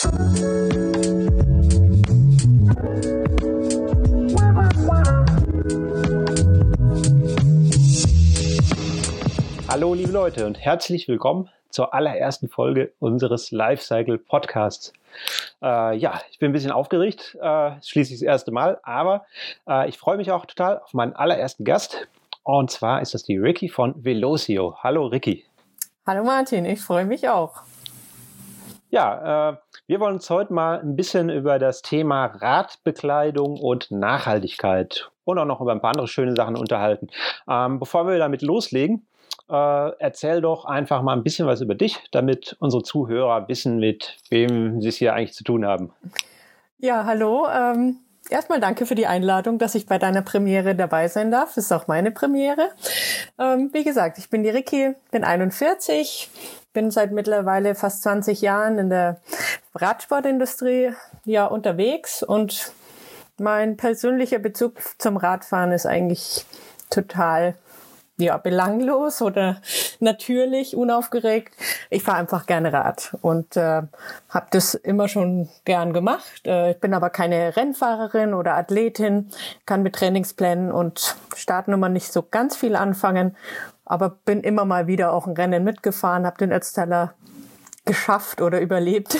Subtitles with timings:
[0.00, 0.10] Hallo
[9.94, 14.92] liebe Leute und herzlich willkommen zur allerersten Folge unseres Lifecycle Podcasts.
[15.60, 19.26] Äh, ja, ich bin ein bisschen aufgeregt, äh, schließlich das erste Mal, aber
[19.68, 22.06] äh, ich freue mich auch total auf meinen allerersten Gast.
[22.44, 24.76] Und zwar ist das die Ricky von Velocio.
[24.80, 25.44] Hallo Ricky.
[26.06, 27.62] Hallo Martin, ich freue mich auch.
[28.90, 35.10] Ja, äh, wir wollen uns heute mal ein bisschen über das Thema Radbekleidung und Nachhaltigkeit
[35.24, 37.08] und auch noch über ein paar andere schöne Sachen unterhalten.
[37.48, 39.06] Ähm, bevor wir damit loslegen,
[39.50, 44.16] äh, erzähl doch einfach mal ein bisschen was über dich, damit unsere Zuhörer wissen, mit
[44.30, 45.92] wem sie es hier eigentlich zu tun haben.
[46.78, 47.46] Ja, hallo.
[47.48, 47.96] Ähm,
[48.30, 51.54] erstmal danke für die Einladung, dass ich bei deiner Premiere dabei sein darf.
[51.54, 52.70] Das ist auch meine Premiere.
[53.38, 56.30] Ähm, wie gesagt, ich bin die Ricky, bin 41,
[56.72, 59.20] bin seit mittlerweile fast 20 Jahren in der
[59.74, 60.92] Radsportindustrie
[61.24, 62.22] ja unterwegs.
[62.22, 62.72] Und
[63.38, 66.44] mein persönlicher Bezug zum Radfahren ist eigentlich
[66.90, 67.54] total
[68.18, 69.60] ja, belanglos oder
[70.00, 71.54] natürlich, unaufgeregt.
[71.88, 73.82] Ich fahre einfach gerne Rad und äh,
[74.28, 76.44] habe das immer schon gern gemacht.
[76.44, 79.30] Äh, ich bin aber keine Rennfahrerin oder Athletin,
[79.66, 83.36] kann mit Trainingsplänen und Startnummern nicht so ganz viel anfangen,
[83.84, 87.14] aber bin immer mal wieder auch ein Rennen mitgefahren, habe den Ötztaler
[87.84, 89.16] geschafft oder überlebt.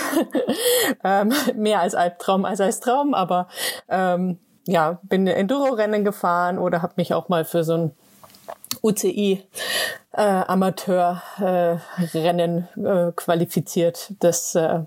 [1.04, 3.46] ähm, mehr als Albtraum als als Traum, aber
[3.88, 7.92] ähm, ja, bin Enduro-Rennen gefahren oder habe mich auch mal für so ein
[8.82, 9.42] UCI
[10.12, 14.80] äh, Amateurrennen äh, äh, qualifiziert, das äh,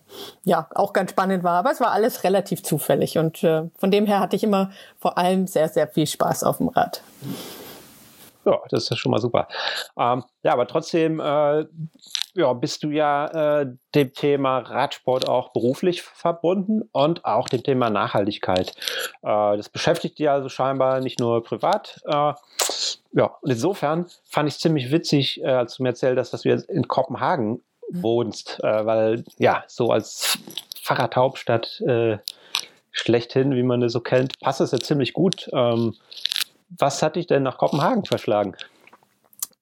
[0.44, 1.60] ja auch ganz spannend war.
[1.60, 5.18] Aber es war alles relativ zufällig und äh, von dem her hatte ich immer vor
[5.18, 7.04] allem sehr, sehr viel Spaß auf dem Rad.
[8.46, 9.48] Ja, das ist schon mal super.
[9.98, 11.66] Ähm, ja, aber trotzdem äh,
[12.34, 17.90] ja, bist du ja äh, dem Thema Radsport auch beruflich verbunden und auch dem Thema
[17.90, 18.74] Nachhaltigkeit.
[19.22, 22.02] Äh, das beschäftigt dich also scheinbar nicht nur privat.
[22.06, 22.34] Äh,
[23.14, 26.42] ja, und insofern fand ich es ziemlich witzig, äh, als du mir erzählt hast, dass
[26.44, 28.04] du jetzt in Kopenhagen mhm.
[28.04, 30.38] wohnst, äh, weil ja, so als
[30.82, 32.18] Fahrradhauptstadt äh,
[32.92, 35.50] schlechthin, wie man es so kennt, passt es ja ziemlich gut.
[35.54, 35.96] Ähm,
[36.78, 38.56] was hat dich denn nach Kopenhagen verschlagen?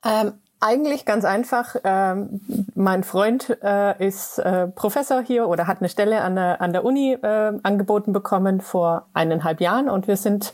[0.06, 1.76] Ähm, eigentlich ganz einfach.
[1.84, 2.42] Ähm,
[2.76, 6.84] mein Freund äh, ist äh, Professor hier oder hat eine Stelle an der, an der
[6.84, 10.54] Uni äh, angeboten bekommen vor eineinhalb Jahren und wir sind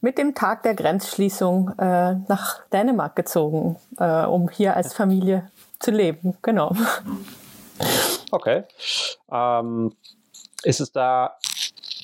[0.00, 5.90] mit dem Tag der Grenzschließung äh, nach Dänemark gezogen, äh, um hier als Familie zu
[5.90, 6.36] leben.
[6.42, 6.74] Genau.
[8.30, 8.64] Okay.
[9.30, 9.94] Ähm,
[10.62, 11.36] ist es da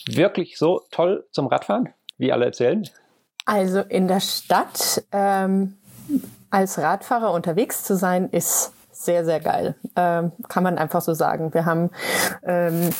[0.06, 1.88] wirklich so toll zum Radfahren,
[2.18, 2.88] wie alle erzählen?
[3.44, 5.76] Also in der Stadt ähm,
[6.52, 9.74] als Radfahrer unterwegs zu sein, ist sehr, sehr geil.
[9.96, 11.54] Ähm, kann man einfach so sagen.
[11.54, 11.90] Wir haben,
[12.44, 12.90] ähm,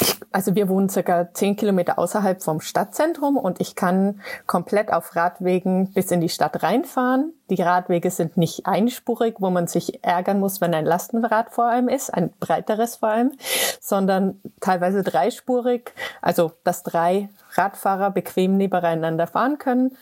[0.00, 5.16] ich, also wir wohnen circa zehn Kilometer außerhalb vom Stadtzentrum und ich kann komplett auf
[5.16, 7.34] Radwegen bis in die Stadt reinfahren.
[7.50, 11.88] Die Radwege sind nicht einspurig, wo man sich ärgern muss, wenn ein Lastenrad vor einem
[11.88, 13.32] ist, ein breiteres vor allem,
[13.80, 15.92] sondern teilweise dreispurig,
[16.22, 19.96] also dass drei Radfahrer bequem nebeneinander fahren können.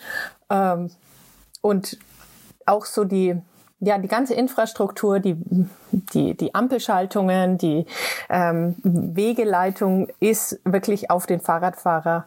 [0.50, 0.90] Ähm,
[1.62, 1.98] und
[2.70, 3.40] auch so die
[3.80, 5.36] ja, die ganze Infrastruktur, die,
[5.90, 7.86] die, die Ampelschaltungen, die
[8.28, 12.26] ähm, Wegeleitung ist wirklich auf den Fahrradfahrer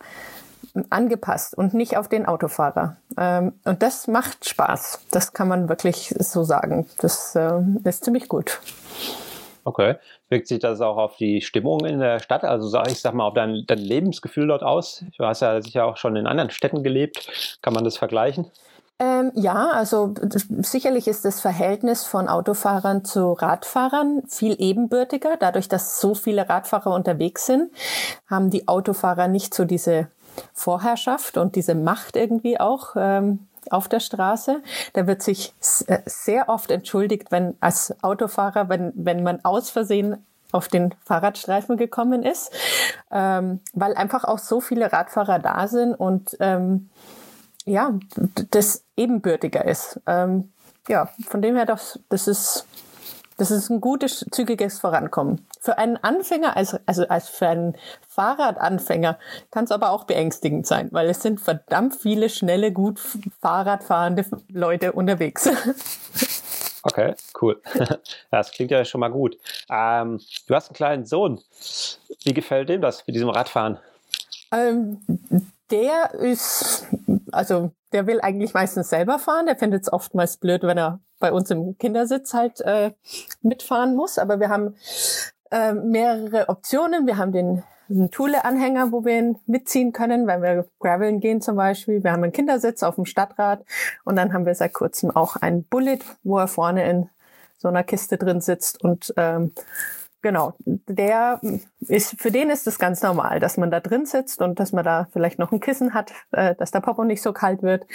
[0.90, 2.98] angepasst und nicht auf den Autofahrer.
[3.18, 5.06] Ähm, und das macht Spaß.
[5.12, 6.88] Das kann man wirklich so sagen.
[7.00, 8.60] Das äh, ist ziemlich gut.
[9.64, 9.96] Okay.
[10.30, 12.44] Wirkt sich das auch auf die Stimmung in der Stadt?
[12.44, 15.06] Also sag ich sag mal auf dein, dein Lebensgefühl dort aus?
[15.18, 17.60] Du hast ja sicher auch schon in anderen Städten gelebt.
[17.62, 18.48] Kann man das vergleichen?
[19.00, 20.14] Ähm, ja, also
[20.62, 25.38] sicherlich ist das Verhältnis von Autofahrern zu Radfahrern viel ebenbürtiger.
[25.40, 27.72] Dadurch, dass so viele Radfahrer unterwegs sind,
[28.30, 30.08] haben die Autofahrer nicht so diese
[30.54, 34.62] Vorherrschaft und diese Macht irgendwie auch ähm, auf der Straße.
[34.94, 35.54] Da wird sich
[35.88, 41.78] äh, sehr oft entschuldigt, wenn als Autofahrer, wenn, wenn man aus Versehen auf den Fahrradstreifen
[41.78, 42.52] gekommen ist,
[43.12, 46.90] ähm, weil einfach auch so viele Radfahrer da sind und ähm,
[47.66, 47.98] ja,
[48.52, 50.00] das ebenbürtiger ist.
[50.08, 50.52] Ähm,
[50.88, 52.66] ja, von dem her, das, das ist,
[53.38, 55.46] das ist ein gutes, zügiges Vorankommen.
[55.60, 57.78] Für einen Anfänger, also, also als für einen
[58.10, 59.18] Fahrradanfänger,
[59.50, 63.00] kann es aber auch beängstigend sein, weil es sind verdammt viele schnelle, gut
[63.42, 65.50] Fahrradfahrende Leute unterwegs.
[66.84, 67.62] Okay, cool.
[68.30, 69.38] Das klingt ja schon mal gut.
[69.70, 71.40] Ähm, du hast einen kleinen Sohn.
[72.24, 73.80] Wie gefällt dem das mit diesem Radfahren?
[74.52, 75.00] Ähm,
[75.72, 76.86] der ist,
[77.34, 79.46] also der will eigentlich meistens selber fahren.
[79.46, 82.92] Der findet es oftmals blöd, wenn er bei uns im Kindersitz halt äh,
[83.42, 84.18] mitfahren muss.
[84.18, 84.76] Aber wir haben
[85.52, 87.08] äh, mehrere Optionen.
[87.08, 91.56] Wir haben den einen Thule-Anhänger, wo wir ihn mitziehen können, wenn wir graveln gehen zum
[91.56, 92.04] Beispiel.
[92.04, 93.64] Wir haben einen Kindersitz auf dem Stadtrad
[94.04, 97.10] und dann haben wir seit kurzem auch einen Bullet, wo er vorne in
[97.58, 99.54] so einer Kiste drin sitzt und ähm,
[100.24, 101.40] genau, der
[101.82, 104.84] ist, für den ist es ganz normal, dass man da drin sitzt und dass man
[104.84, 107.86] da vielleicht noch ein Kissen hat, äh, dass der Popo nicht so kalt wird.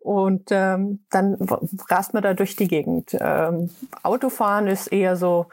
[0.00, 1.38] Und ähm, dann
[1.88, 3.16] rast man da durch die Gegend.
[3.18, 3.70] Ähm,
[4.02, 5.46] Autofahren ist eher so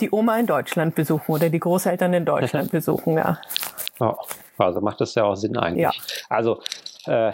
[0.00, 3.38] die Oma in Deutschland besuchen oder die Großeltern in Deutschland besuchen, ja.
[3.98, 4.14] Oh,
[4.58, 5.82] also macht das ja auch Sinn eigentlich.
[5.82, 5.92] Ja.
[6.28, 6.62] Also
[7.06, 7.32] äh,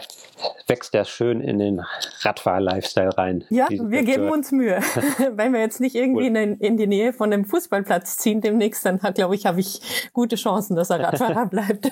[0.67, 1.81] wächst der schön in den
[2.21, 3.45] Radfahr-Lifestyle rein.
[3.49, 4.79] Ja, wir geben uns Mühe.
[5.31, 8.99] Wenn wir jetzt nicht irgendwie in, in, die Nähe von einem Fußballplatz ziehen demnächst, dann
[8.99, 11.91] glaube ich, habe ich gute Chancen, dass er Radfahrer bleibt.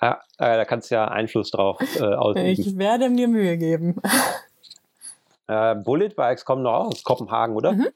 [0.00, 2.46] ja, äh, da kannst du ja Einfluss drauf äh, ausüben.
[2.46, 3.96] Ich werde mir Mühe geben.
[5.46, 7.72] Äh, Bullet Bikes kommen noch aus Kopenhagen, oder?
[7.72, 7.88] Mhm.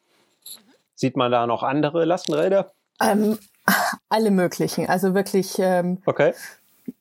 [0.95, 2.73] Sieht man da noch andere Lastenräder?
[3.01, 3.39] Ähm,
[4.09, 4.89] alle möglichen.
[4.89, 6.35] Also wirklich ähm, okay.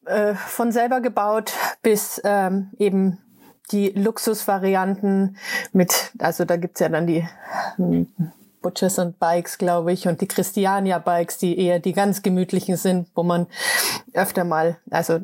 [0.06, 3.20] Äh, von selber gebaut bis ähm, eben
[3.72, 5.38] die Luxusvarianten
[5.74, 7.28] mit, also da gibt's ja dann die
[7.76, 8.08] hm,
[8.62, 13.08] Butchers und Bikes, glaube ich, und die Christiania Bikes, die eher die ganz gemütlichen sind,
[13.16, 13.48] wo man
[14.14, 15.20] öfter mal, also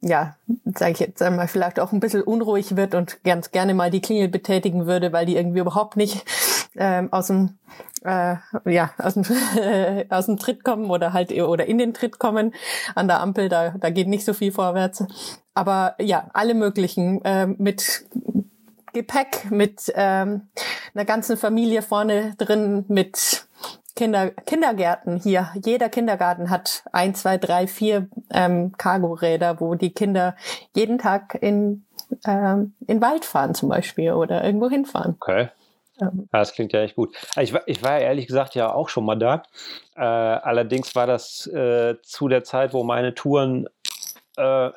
[0.00, 3.90] ja, sage ich jetzt einmal, vielleicht auch ein bisschen unruhig wird und ganz gerne mal
[3.90, 6.24] die Klingel betätigen würde, weil die irgendwie überhaupt nicht
[6.76, 7.58] ähm, aus dem
[8.06, 9.24] äh, ja aus dem
[10.10, 12.54] aus dem Tritt kommen oder halt oder in den Tritt kommen
[12.94, 15.04] an der Ampel da da geht nicht so viel vorwärts
[15.54, 18.06] aber ja alle möglichen äh, mit
[18.92, 20.48] Gepäck mit ähm,
[20.94, 23.46] einer ganzen Familie vorne drin mit
[23.96, 25.48] Kinder, Kindergärten hier.
[25.64, 30.36] Jeder Kindergarten hat ein, zwei, drei, vier ähm, Cargo-Räder, wo die Kinder
[30.74, 31.86] jeden Tag in,
[32.26, 35.16] ähm, in Wald fahren zum Beispiel oder irgendwo hinfahren.
[35.18, 35.48] Okay.
[35.98, 37.14] Ja, das klingt ja echt gut.
[37.40, 39.42] Ich war, ich war ehrlich gesagt ja auch schon mal da.
[39.94, 43.66] Äh, allerdings war das äh, zu der Zeit, wo meine Touren
[44.36, 44.70] äh,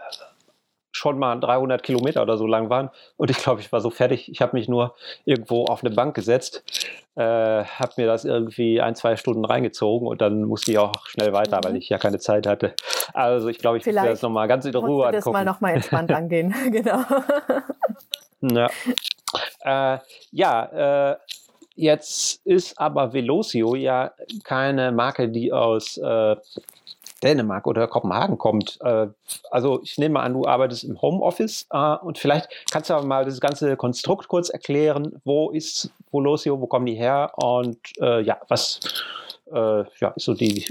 [0.91, 2.89] schon mal 300 Kilometer oder so lang waren.
[3.17, 4.29] Und ich glaube, ich war so fertig.
[4.31, 4.95] Ich habe mich nur
[5.25, 6.63] irgendwo auf eine Bank gesetzt,
[7.15, 11.33] äh, habe mir das irgendwie ein, zwei Stunden reingezogen und dann musste ich auch schnell
[11.33, 11.63] weiter, mhm.
[11.63, 12.73] weil ich ja keine Zeit hatte.
[13.13, 15.15] Also ich glaube, ich werde das nochmal ganz in Ruhe angucken.
[15.15, 16.53] das mal nochmal entspannt angehen.
[16.71, 17.03] genau.
[18.41, 18.69] Ja.
[19.61, 19.97] Äh,
[20.31, 21.17] ja, äh,
[21.75, 24.11] jetzt ist aber Velocio ja
[24.43, 26.35] keine Marke, die aus äh,
[27.23, 28.79] Dänemark oder Kopenhagen kommt.
[28.81, 29.07] Äh,
[29.51, 33.05] also ich nehme mal an, du arbeitest im Homeoffice äh, und vielleicht kannst du aber
[33.05, 35.19] mal das ganze Konstrukt kurz erklären.
[35.25, 38.79] Wo ist Velocio, wo kommen die her und äh, ja, was
[39.51, 40.63] ja, ist so die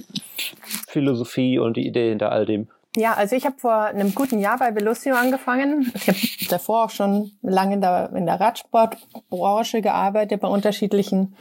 [0.86, 2.68] Philosophie und die Idee hinter all dem?
[2.96, 5.92] Ja, also ich habe vor einem guten Jahr bei Velocio angefangen.
[5.94, 6.18] Ich habe
[6.48, 11.36] davor auch schon lange in der, in der Radsportbranche gearbeitet, bei unterschiedlichen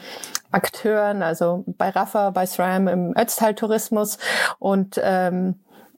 [0.52, 4.18] Akteuren, also bei Rafa, bei SRAM im Ötztal-Tourismus
[4.60, 5.56] und ähm,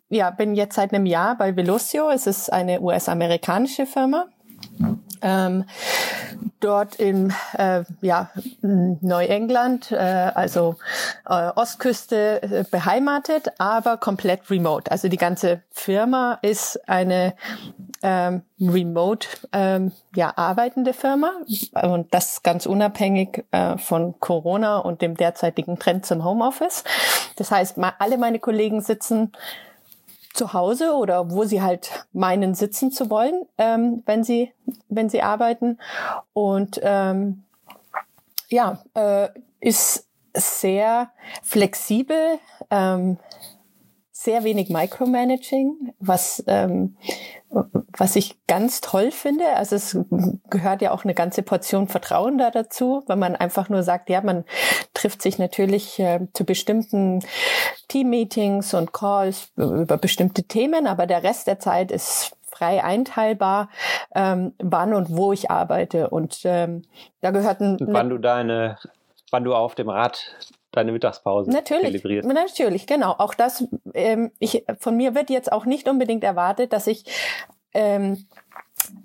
[0.10, 2.10] ja, bin jetzt seit einem Jahr bei Velocio.
[2.10, 4.28] Es ist eine US-amerikanische Firma
[5.22, 5.66] ähm,
[6.60, 8.30] dort im äh, ja,
[8.62, 10.76] Neuengland, äh, also
[11.28, 14.92] äh, Ostküste äh, beheimatet, aber komplett remote.
[14.92, 17.34] Also die ganze Firma ist eine
[18.02, 21.32] ähm, remote ähm, ja, arbeitende Firma
[21.82, 26.84] und das ganz unabhängig äh, von Corona und dem derzeitigen Trend zum Homeoffice.
[27.36, 29.32] Das heißt, alle meine Kollegen sitzen
[30.40, 34.54] zu Hause oder wo sie halt meinen, sitzen zu wollen, ähm, wenn sie,
[34.88, 35.78] wenn sie arbeiten.
[36.32, 37.44] Und ähm,
[38.48, 39.28] ja, äh,
[39.60, 41.12] ist sehr
[41.44, 43.18] flexibel, ähm,
[44.22, 46.98] sehr wenig Micromanaging, was ähm,
[47.98, 49.46] was ich ganz toll finde.
[49.56, 49.98] Also es
[50.50, 54.20] gehört ja auch eine ganze Portion Vertrauen da dazu, wenn man einfach nur sagt, ja,
[54.20, 54.44] man
[54.94, 57.24] trifft sich natürlich äh, zu bestimmten
[57.88, 63.70] Team-Meetings und Calls über bestimmte Themen, aber der Rest der Zeit ist frei einteilbar,
[64.14, 66.10] ähm, wann und wo ich arbeite.
[66.10, 66.82] Und ähm,
[67.22, 67.78] da gehörten.
[67.80, 68.78] Wann du deine,
[69.32, 70.36] wann du auf dem Rad
[70.72, 72.26] deine Mittagspause natürlich, zelebriert.
[72.26, 73.12] Natürlich, genau.
[73.18, 77.06] Auch das, ähm, ich, von mir wird jetzt auch nicht unbedingt erwartet, dass ich
[77.74, 78.26] ähm,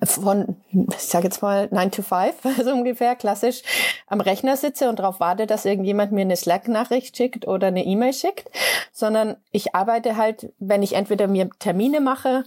[0.04, 3.62] von, ich sage jetzt mal 9 to 5, so ungefähr klassisch,
[4.06, 8.12] am Rechner sitze und darauf warte, dass irgendjemand mir eine Slack-Nachricht schickt oder eine E-Mail
[8.12, 8.50] schickt,
[8.92, 12.44] sondern ich arbeite halt, wenn ich entweder mir Termine mache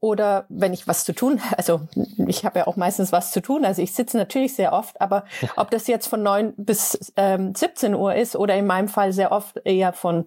[0.00, 1.80] oder wenn ich was zu tun, also
[2.26, 5.24] ich habe ja auch meistens was zu tun, also ich sitze natürlich sehr oft, aber
[5.56, 9.32] ob das jetzt von neun bis ähm, 17 Uhr ist oder in meinem Fall sehr
[9.32, 10.26] oft eher von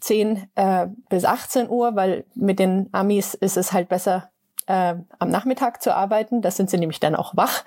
[0.00, 4.30] 10 äh, bis 18 Uhr, weil mit den Amis ist es halt besser,
[4.66, 6.42] äh, am Nachmittag zu arbeiten.
[6.42, 7.64] Da sind sie nämlich dann auch wach.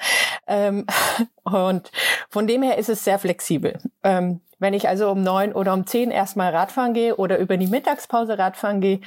[0.48, 0.86] Ähm,
[1.44, 1.92] und
[2.30, 3.80] von dem her ist es sehr flexibel.
[4.04, 7.68] Ähm, Wenn ich also um neun oder um zehn erstmal Radfahren gehe oder über die
[7.68, 9.02] Mittagspause Radfahren gehe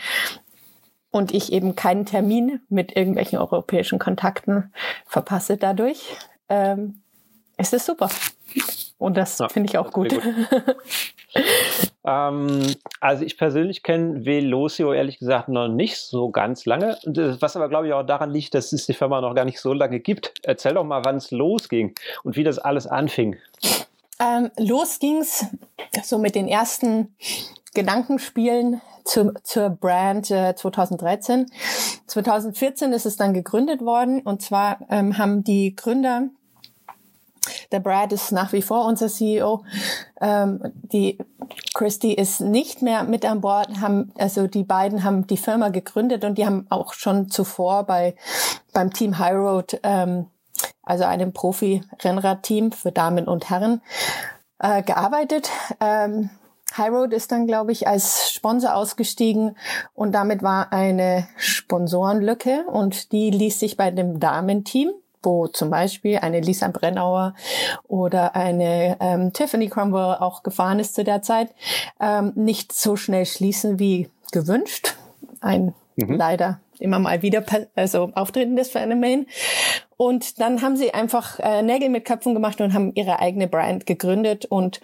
[1.11, 4.73] und ich eben keinen Termin mit irgendwelchen europäischen Kontakten
[5.07, 6.17] verpasse dadurch,
[6.49, 7.03] ähm,
[7.57, 8.09] ist es super.
[8.99, 10.11] Und das ja, finde ich auch gut.
[10.11, 10.23] gut.
[12.05, 12.63] ähm,
[13.01, 16.99] also ich persönlich kenne Velocio ehrlich gesagt noch nicht so ganz lange.
[17.05, 19.61] Äh, was aber glaube ich auch daran liegt, dass es die Firma noch gar nicht
[19.61, 20.33] so lange gibt.
[20.43, 23.37] Erzähl doch mal, wann es losging und wie das alles anfing.
[24.19, 25.47] Ähm, los ging's
[26.03, 27.15] so mit den ersten
[27.75, 31.51] Gedankenspielen zu, zur Brand äh, 2013.
[32.07, 36.29] 2014 ist es dann gegründet worden und zwar ähm, haben die Gründer
[37.73, 39.65] der Brad ist nach wie vor unser CEO.
[40.21, 41.19] Ähm, die
[41.75, 43.81] Christy ist nicht mehr mit an Bord.
[43.81, 48.15] Haben, also die beiden haben die Firma gegründet und die haben auch schon zuvor bei
[48.73, 50.27] beim Team High Road, ähm,
[50.83, 53.81] also einem Profi-Rennradteam für Damen und Herren,
[54.59, 55.51] äh, gearbeitet.
[55.81, 56.31] Ähm,
[56.77, 59.57] High Road ist dann, glaube ich, als Sponsor ausgestiegen
[59.95, 66.19] und damit war eine Sponsorenlücke und die ließ sich bei dem Damenteam wo zum Beispiel
[66.19, 67.35] eine Lisa Brennauer
[67.89, 71.51] oder eine ähm, Tiffany Cromwell auch gefahren ist zu der Zeit,
[72.01, 74.95] ähm, nicht so schnell schließen wie gewünscht.
[75.41, 76.17] Ein mhm.
[76.17, 79.27] leider immer mal wieder also auftretendes Phänomen.
[79.97, 83.87] Und dann haben sie einfach äh, Nägel mit Köpfen gemacht und haben ihre eigene Brand
[83.87, 84.81] gegründet und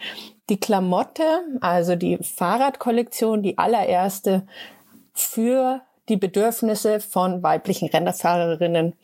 [0.50, 1.24] die Klamotte,
[1.60, 4.46] also die Fahrradkollektion, die allererste
[5.14, 8.94] für die Bedürfnisse von weiblichen Rennerfahrerinnen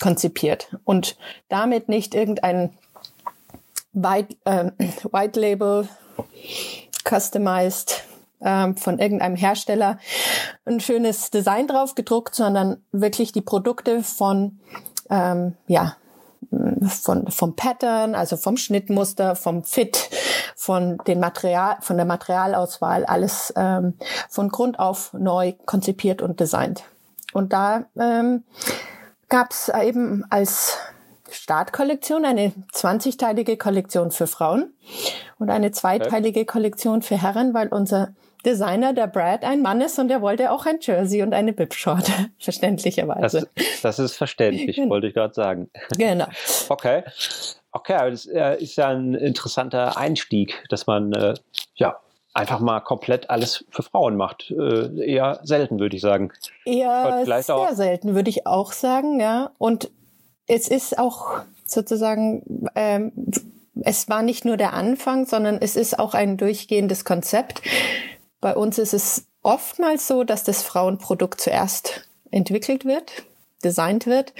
[0.00, 1.16] konzipiert und
[1.48, 2.76] damit nicht irgendein
[3.92, 4.70] White, äh,
[5.12, 5.88] White Label
[7.04, 8.04] customized
[8.42, 9.98] ähm, von irgendeinem Hersteller
[10.64, 14.60] ein schönes Design drauf gedruckt, sondern wirklich die Produkte von
[15.10, 15.96] ähm, ja
[16.88, 20.10] von vom Pattern, also vom Schnittmuster, vom Fit,
[20.56, 23.94] von den Material, von der Materialauswahl, alles ähm,
[24.28, 26.84] von Grund auf neu konzipiert und designt.
[27.32, 28.44] Und da ähm,
[29.30, 30.76] gab es eben als
[31.30, 34.74] Startkollektion eine 20-teilige Kollektion für Frauen
[35.38, 40.10] und eine zweiteilige Kollektion für Herren, weil unser Designer, der Brad, ein Mann ist und
[40.10, 43.48] er wollte auch ein Jersey und eine Bib-Short, verständlicherweise.
[43.54, 44.90] Das, das, ist verständlich, genau.
[44.90, 45.70] wollte ich gerade sagen.
[45.96, 46.26] Genau.
[46.68, 47.02] Okay.
[47.72, 51.34] Okay, aber das äh, ist ja ein interessanter Einstieg, dass man äh,
[51.76, 52.00] ja
[52.32, 54.50] einfach mal komplett alles für Frauen macht.
[54.50, 56.32] Äh, eher selten, würde ich sagen.
[56.64, 59.50] Eher sehr selten, würde ich auch sagen, ja.
[59.58, 59.90] Und
[60.46, 63.12] es ist auch sozusagen, ähm,
[63.82, 67.62] es war nicht nur der Anfang, sondern es ist auch ein durchgehendes Konzept.
[68.40, 73.24] Bei uns ist es oftmals so, dass das Frauenprodukt zuerst entwickelt wird,
[73.64, 74.32] designt wird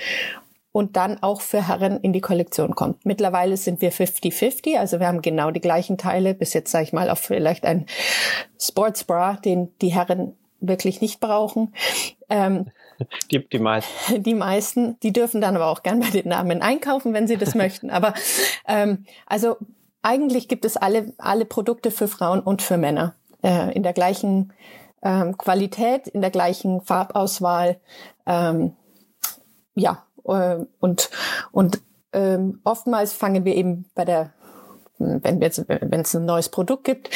[0.72, 3.04] und dann auch für Herren in die Kollektion kommt.
[3.04, 6.92] Mittlerweile sind wir 50-50, also wir haben genau die gleichen Teile, bis jetzt sage ich
[6.92, 7.86] mal auf vielleicht ein
[8.58, 11.74] Sportsbra, den die Herren wirklich nicht brauchen.
[12.28, 12.70] Ähm,
[13.30, 14.22] die, die meisten.
[14.22, 17.54] Die meisten, die dürfen dann aber auch gern bei den Namen einkaufen, wenn sie das
[17.56, 17.90] möchten.
[17.90, 18.14] Aber
[18.68, 19.56] ähm, also
[20.02, 24.52] eigentlich gibt es alle, alle Produkte für Frauen und für Männer äh, in der gleichen
[25.02, 27.80] ähm, Qualität, in der gleichen Farbauswahl.
[28.26, 28.74] Ähm,
[29.74, 31.10] ja, und,
[31.52, 31.80] und
[32.12, 34.32] ähm, oftmals fangen wir eben bei der,
[34.98, 37.10] wenn es wenn es ein neues Produkt gibt,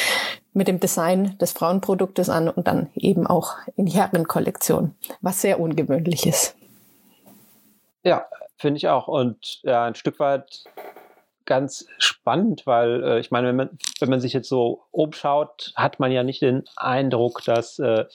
[0.53, 5.59] mit dem Design des Frauenproduktes an und dann eben auch in die Herrenkollektion, was sehr
[5.59, 6.55] ungewöhnlich ist.
[8.03, 8.25] Ja,
[8.57, 9.07] finde ich auch.
[9.07, 10.63] Und ja, ein Stück weit
[11.45, 13.69] ganz spannend, weil äh, ich meine, wenn man,
[13.99, 18.05] wenn man sich jetzt so umschaut, hat man ja nicht den Eindruck, dass äh,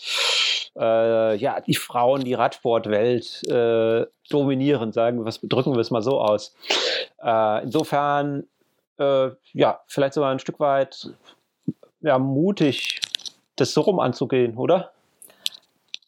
[0.76, 6.20] äh, ja die Frauen die Radsportwelt äh, dominieren, sagen wir, drücken wir es mal so
[6.20, 6.54] aus.
[7.22, 8.44] Äh, insofern
[8.98, 11.10] äh, ja, vielleicht sogar ein Stück weit
[12.00, 13.00] ja, mutig,
[13.56, 14.92] das so rum anzugehen, oder?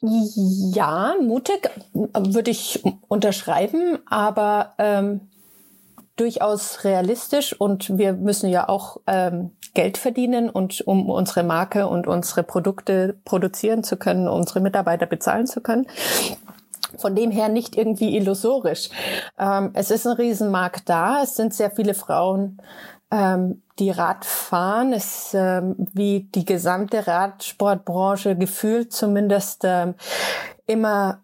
[0.00, 5.28] Ja, mutig würde ich unterschreiben, aber ähm,
[6.16, 12.06] durchaus realistisch und wir müssen ja auch ähm, Geld verdienen und um unsere Marke und
[12.06, 15.86] unsere Produkte produzieren zu können, unsere Mitarbeiter bezahlen zu können.
[16.98, 18.90] Von dem her nicht irgendwie illusorisch.
[19.38, 21.22] Ähm, es ist ein Riesenmarkt da.
[21.22, 22.60] Es sind sehr viele Frauen,
[23.10, 24.92] ähm, die Rad fahren.
[24.92, 29.94] Es ähm, wie die gesamte Radsportbranche gefühlt zumindest ähm,
[30.66, 31.22] immer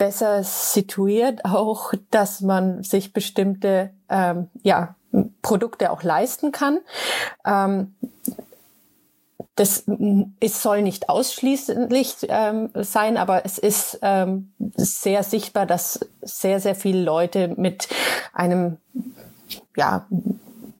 [0.00, 4.94] besser situiert, auch dass man sich bestimmte ähm, ja,
[5.42, 6.78] Produkte auch leisten kann.
[7.44, 7.94] Ähm,
[9.56, 9.84] das
[10.40, 16.74] es soll nicht ausschließlich ähm, sein, aber es ist ähm, sehr sichtbar, dass sehr, sehr
[16.74, 17.88] viele Leute mit
[18.32, 18.78] einem
[19.76, 20.06] ja,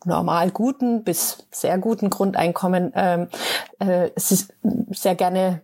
[0.05, 3.29] normal guten bis sehr guten Grundeinkommen ähm,
[3.81, 5.61] äh, sehr gerne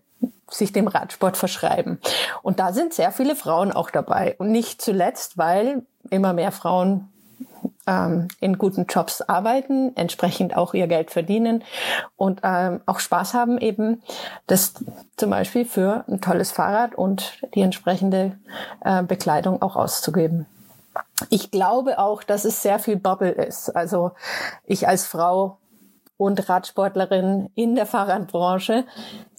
[0.51, 1.99] sich dem Radsport verschreiben.
[2.43, 4.37] Und da sind sehr viele Frauen auch dabei.
[4.39, 7.09] Und nicht zuletzt, weil immer mehr Frauen
[7.87, 11.65] ähm, in guten Jobs arbeiten, entsprechend auch ihr Geld verdienen
[12.17, 14.03] und ähm, auch Spaß haben eben,
[14.47, 14.75] das
[15.17, 18.39] zum Beispiel für ein tolles Fahrrad und die entsprechende
[18.85, 20.47] äh, Bekleidung auch auszugeben.
[21.31, 23.71] Ich glaube auch, dass es sehr viel Bubble ist.
[23.71, 24.13] Also
[24.65, 25.59] ich als Frau
[26.17, 28.85] und Radsportlerin in der Fahrradbranche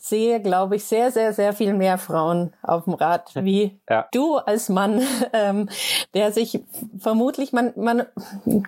[0.10, 4.08] sehe, glaube ich, sehr, sehr, sehr viel mehr Frauen auf dem Rad wie ja.
[4.12, 5.02] du als Mann,
[5.34, 5.70] ähm,
[6.14, 6.64] der sich
[6.98, 8.06] vermutlich man man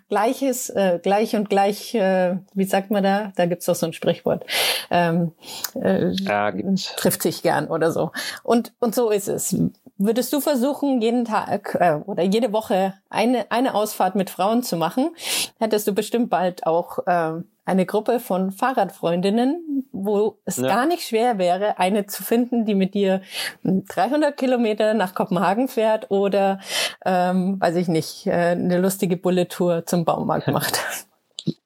[0.09, 3.31] gleiches äh, gleich und gleich, äh, wie sagt man da?
[3.35, 4.45] Da gibt's doch so ein Sprichwort.
[4.91, 5.33] Ähm,
[5.75, 6.51] äh, ja,
[6.97, 8.11] trifft sich gern oder so.
[8.43, 9.55] Und und so ist es.
[9.97, 14.77] Würdest du versuchen, jeden Tag äh, oder jede Woche eine eine Ausfahrt mit Frauen zu
[14.77, 15.09] machen,
[15.59, 20.67] hättest du bestimmt bald auch äh, eine Gruppe von Fahrradfreundinnen, wo es ja.
[20.67, 23.21] gar nicht schwer wäre, eine zu finden, die mit dir
[23.63, 26.59] 300 Kilometer nach Kopenhagen fährt oder,
[27.05, 30.79] ähm, weiß ich nicht, äh, eine lustige Bullet-Tour zum Baumarkt macht.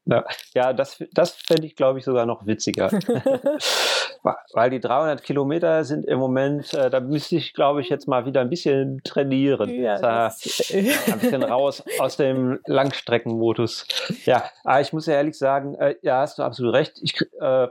[0.05, 2.91] Ja, ja das, das fände ich, glaube ich, sogar noch witziger.
[4.53, 8.25] Weil die 300 Kilometer sind im Moment, äh, da müsste ich, glaube ich, jetzt mal
[8.25, 9.69] wieder ein bisschen trainieren.
[9.69, 13.85] Ja, das, ein bisschen raus aus dem Langstreckenmodus.
[14.25, 16.99] Ja, aber ich muss ja ehrlich sagen, äh, ja, hast du absolut recht.
[17.01, 17.67] Ich, äh,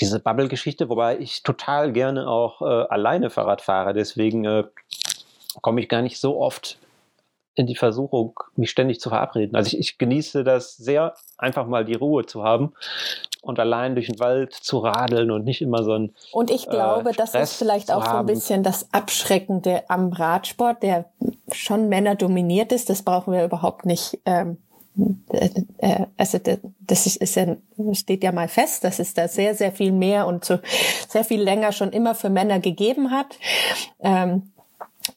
[0.00, 3.92] diese Bubble-Geschichte, wobei ich total gerne auch äh, alleine Fahrrad fahre.
[3.92, 4.64] Deswegen äh,
[5.60, 6.78] komme ich gar nicht so oft
[7.60, 9.54] in die Versuchung, mich ständig zu verabreden.
[9.54, 12.72] Also ich, ich, genieße das sehr, einfach mal die Ruhe zu haben
[13.42, 16.14] und allein durch den Wald zu radeln und nicht immer so ein.
[16.32, 20.82] Und ich glaube, äh, das ist vielleicht auch so ein bisschen das Abschreckende am Radsport,
[20.82, 21.04] der
[21.52, 22.90] schon Männer dominiert ist.
[22.90, 24.18] Das brauchen wir überhaupt nicht.
[24.24, 24.58] Ähm,
[25.28, 26.38] äh, äh also
[26.80, 27.56] das ist, ist ja,
[27.92, 30.58] steht ja mal fest, dass es da sehr, sehr viel mehr und so
[31.08, 33.38] sehr viel länger schon immer für Männer gegeben hat.
[34.00, 34.50] Ähm,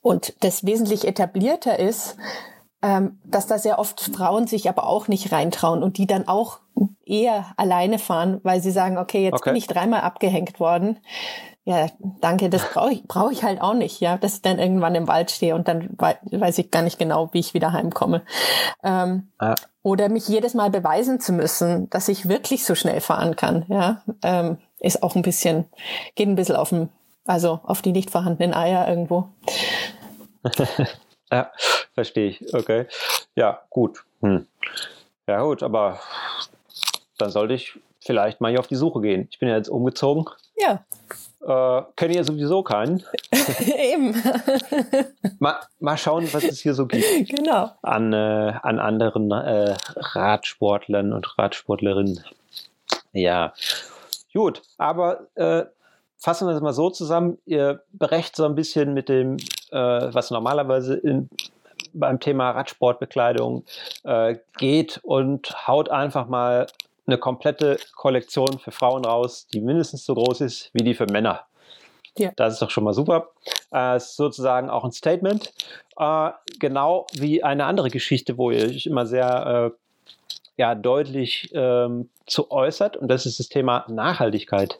[0.02, 2.18] und das wesentlich etablierter ist,
[2.82, 6.60] ähm, dass da sehr oft Frauen sich aber auch nicht reintrauen und die dann auch
[7.06, 9.52] eher alleine fahren, weil sie sagen, okay, jetzt okay.
[9.52, 11.00] bin ich dreimal abgehängt worden.
[11.66, 11.88] Ja,
[12.20, 15.08] danke, das brauche ich, brauche ich halt auch nicht, ja, dass ich dann irgendwann im
[15.08, 18.24] Wald stehe und dann weiß ich gar nicht genau, wie ich wieder heimkomme.
[18.84, 19.56] Ähm, ah.
[19.82, 24.02] Oder mich jedes Mal beweisen zu müssen, dass ich wirklich so schnell fahren kann, ja,
[24.24, 25.66] ähm, ist auch ein bisschen,
[26.16, 26.90] geht ein bisschen auf den
[27.26, 29.30] also auf die nicht vorhandenen Eier irgendwo.
[31.32, 31.52] ja,
[31.94, 32.54] verstehe ich.
[32.54, 32.88] Okay.
[33.36, 34.04] Ja, gut.
[34.22, 34.48] Hm.
[35.28, 36.00] Ja, gut, aber
[37.18, 39.28] dann sollte ich vielleicht mal hier auf die Suche gehen.
[39.32, 40.26] Ich bin ja jetzt umgezogen.
[40.58, 40.84] Ja.
[41.42, 43.04] Äh, Kenne ja sowieso keinen.
[43.78, 44.22] Eben.
[45.40, 47.30] mal, mal schauen, was es hier so gibt.
[47.30, 47.72] Genau.
[47.82, 52.24] An, äh, an anderen äh, Radsportlern und Radsportlerinnen.
[53.14, 53.54] Ja.
[54.34, 55.66] Gut, aber äh,
[56.24, 59.36] fassen wir das mal so zusammen, ihr brecht so ein bisschen mit dem,
[59.72, 61.30] äh, was normalerweise in,
[61.92, 63.66] beim Thema Radsportbekleidung
[64.06, 66.68] äh, geht und haut einfach mal
[67.06, 71.42] eine komplette Kollektion für Frauen raus, die mindestens so groß ist wie die für Männer.
[72.18, 72.32] Ja.
[72.38, 73.32] Das ist doch schon mal super.
[73.74, 75.52] Äh, ist sozusagen auch ein Statement.
[75.98, 79.78] Äh, genau wie eine andere Geschichte, wo ihr euch immer sehr äh,
[80.56, 84.80] ja, deutlich ähm, zu äußert, und das ist das Thema Nachhaltigkeit.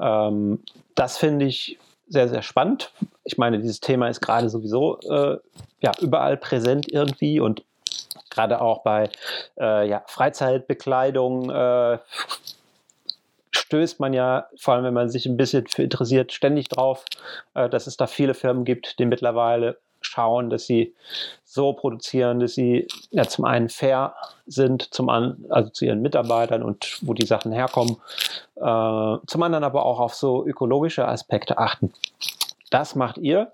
[0.00, 0.62] Ähm,
[0.94, 1.78] das finde ich
[2.08, 2.92] sehr, sehr spannend.
[3.24, 5.38] Ich meine, dieses Thema ist gerade sowieso äh,
[5.80, 7.64] ja, überall präsent irgendwie und
[8.30, 9.10] gerade auch bei
[9.58, 11.98] äh, ja, Freizeitbekleidung äh,
[13.50, 17.04] stößt man ja, vor allem wenn man sich ein bisschen für interessiert, ständig drauf,
[17.54, 19.78] äh, dass es da viele Firmen gibt, die mittlerweile
[20.16, 20.94] schauen, dass sie
[21.44, 24.14] so produzieren, dass sie ja zum einen fair
[24.46, 27.96] sind, zum an, also zu ihren Mitarbeitern und wo die Sachen herkommen,
[28.56, 31.92] äh, zum anderen aber auch auf so ökologische Aspekte achten.
[32.70, 33.52] Das macht ihr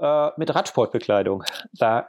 [0.00, 1.44] äh, mit Radsportbekleidung.
[1.72, 2.06] Da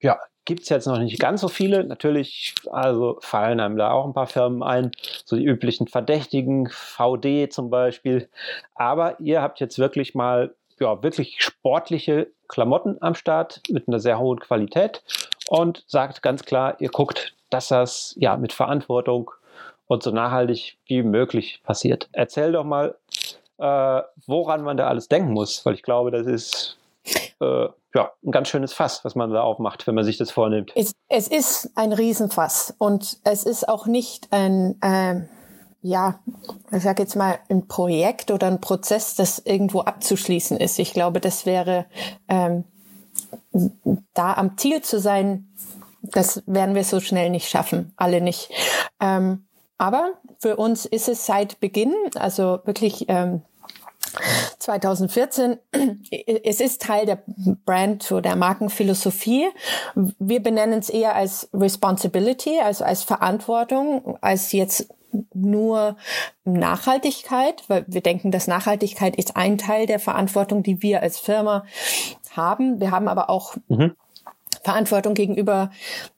[0.00, 1.84] ja, gibt es jetzt noch nicht ganz so viele.
[1.84, 4.92] Natürlich, also fallen einem da auch ein paar Firmen ein,
[5.24, 8.28] so die üblichen Verdächtigen, VD zum Beispiel.
[8.74, 14.18] Aber ihr habt jetzt wirklich mal ja, wirklich sportliche Klamotten am Start mit einer sehr
[14.18, 15.02] hohen Qualität
[15.48, 19.30] und sagt ganz klar, ihr guckt, dass das ja mit Verantwortung
[19.86, 22.08] und so nachhaltig wie möglich passiert.
[22.12, 22.96] Erzähl doch mal,
[23.58, 26.76] äh, woran man da alles denken muss, weil ich glaube, das ist
[27.40, 30.72] äh, ja, ein ganz schönes Fass, was man da aufmacht, wenn man sich das vornimmt.
[30.74, 35.22] Es, es ist ein Riesenfass und es ist auch nicht ein, äh,
[35.86, 36.18] ja,
[36.72, 40.80] ich sage jetzt mal, ein Projekt oder ein Prozess, das irgendwo abzuschließen ist.
[40.80, 41.86] Ich glaube, das wäre
[42.28, 42.64] ähm,
[44.12, 45.48] da am Ziel zu sein,
[46.02, 48.50] das werden wir so schnell nicht schaffen, alle nicht.
[49.00, 49.46] Ähm,
[49.78, 53.42] aber für uns ist es seit Beginn, also wirklich ähm,
[54.58, 55.58] 2014.
[56.42, 57.22] Es ist Teil der
[57.64, 59.48] Brand oder der Markenphilosophie.
[59.94, 64.88] Wir benennen es eher als Responsibility, also als Verantwortung, als jetzt
[65.34, 65.96] nur
[66.44, 71.64] Nachhaltigkeit, weil wir denken, dass Nachhaltigkeit ist ein Teil der Verantwortung, die wir als Firma
[72.32, 72.80] haben.
[72.80, 73.94] Wir haben aber auch mhm.
[74.62, 75.70] Verantwortung gegenüber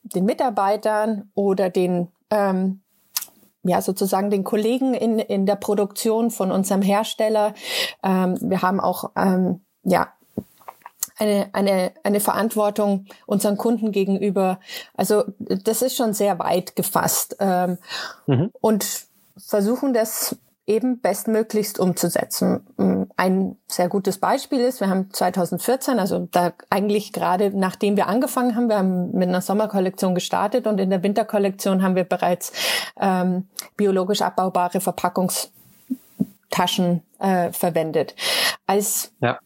[0.03, 2.81] den Mitarbeitern oder den ähm,
[3.63, 7.53] ja, sozusagen den Kollegen in, in der Produktion von unserem Hersteller.
[8.03, 10.13] Ähm, wir haben auch, ähm, ja,
[11.19, 14.59] eine, eine, eine Verantwortung unseren Kunden gegenüber.
[14.95, 17.77] Also das ist schon sehr weit gefasst ähm,
[18.25, 18.51] mhm.
[18.61, 18.85] und
[19.37, 20.35] versuchen das
[20.69, 22.61] eben bestmöglichst umzusetzen.
[22.77, 28.05] Mm, ein sehr gutes Beispiel ist, wir haben 2014, also da eigentlich gerade nachdem wir
[28.07, 32.53] angefangen haben, wir haben mit einer Sommerkollektion gestartet und in der Winterkollektion haben wir bereits
[32.99, 38.13] ähm, biologisch abbaubare Verpackungstaschen äh, verwendet.
[38.67, 39.39] Als ja.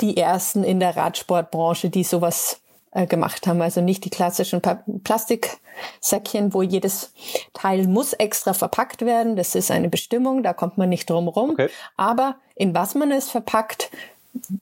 [0.00, 3.60] Die ersten in der Radsportbranche, die sowas äh, gemacht haben.
[3.60, 7.12] Also nicht die klassischen pa Plastiksäckchen, wo jedes
[7.52, 9.36] Teil muss extra verpackt werden.
[9.36, 11.50] Das ist eine Bestimmung, da kommt man nicht drum rum.
[11.50, 11.68] Okay.
[11.96, 13.90] Aber in was man es verpackt,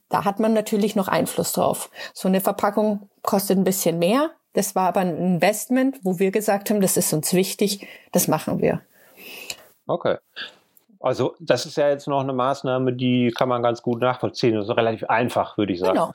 [0.09, 1.89] da hat man natürlich noch Einfluss drauf.
[2.13, 4.31] So eine Verpackung kostet ein bisschen mehr.
[4.53, 8.59] Das war aber ein Investment, wo wir gesagt haben, das ist uns wichtig, das machen
[8.59, 8.81] wir.
[9.85, 10.17] Okay.
[10.99, 14.55] Also das ist ja jetzt noch eine Maßnahme, die kann man ganz gut nachvollziehen.
[14.55, 15.93] Das ist relativ einfach, würde ich sagen.
[15.93, 16.11] Genau.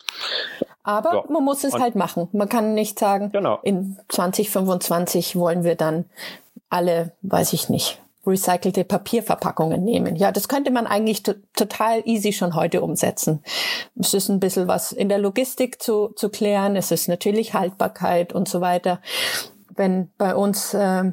[0.83, 1.25] Aber ja.
[1.29, 2.29] man muss es Und halt machen.
[2.33, 3.61] Man kann nicht sagen, genau.
[3.63, 6.07] in 2025 wollen wir dann
[6.71, 10.17] alle, weiß ich nicht, recycelte Papierverpackungen nehmen.
[10.17, 13.43] Ja, das könnte man eigentlich total easy schon heute umsetzen.
[13.99, 16.77] Es ist ein bisschen was in der Logistik zu, zu klären.
[16.77, 19.01] Es ist natürlich Haltbarkeit und so weiter.
[19.75, 21.13] Wenn bei uns äh,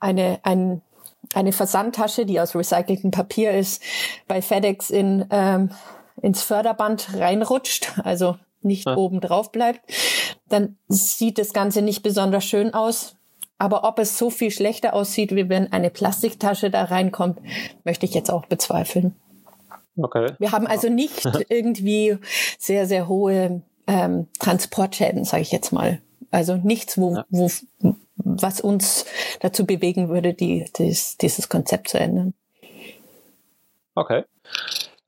[0.00, 0.82] eine, ein,
[1.34, 3.82] eine Versandtasche, die aus recyceltem Papier ist,
[4.26, 5.70] bei FedEx in, ähm,
[6.22, 8.96] ins Förderband reinrutscht, also nicht ja.
[8.96, 9.80] oben drauf bleibt,
[10.48, 13.16] dann sieht das Ganze nicht besonders schön aus.
[13.56, 17.38] Aber ob es so viel schlechter aussieht, wie wenn eine Plastiktasche da reinkommt,
[17.84, 19.14] möchte ich jetzt auch bezweifeln.
[19.96, 20.32] Okay.
[20.38, 22.18] Wir haben also nicht irgendwie
[22.58, 26.00] sehr, sehr hohe ähm, Transportschäden, sage ich jetzt mal.
[26.30, 27.24] Also nichts, wo, ja.
[27.30, 27.50] wo,
[28.16, 29.06] was uns
[29.40, 32.34] dazu bewegen würde, die, dies, dieses Konzept zu ändern.
[33.94, 34.24] Okay.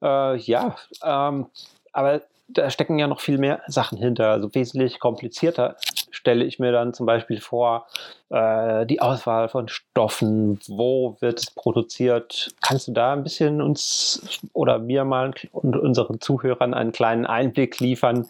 [0.03, 1.47] Äh, ja, ähm,
[1.93, 4.31] aber da stecken ja noch viel mehr Sachen hinter.
[4.31, 5.77] Also wesentlich komplizierter
[6.11, 7.87] stelle ich mir dann zum Beispiel vor,
[8.31, 12.55] äh, die Auswahl von Stoffen, wo wird es produziert.
[12.63, 17.81] Kannst du da ein bisschen uns oder mir mal und unseren Zuhörern einen kleinen Einblick
[17.81, 18.29] liefern,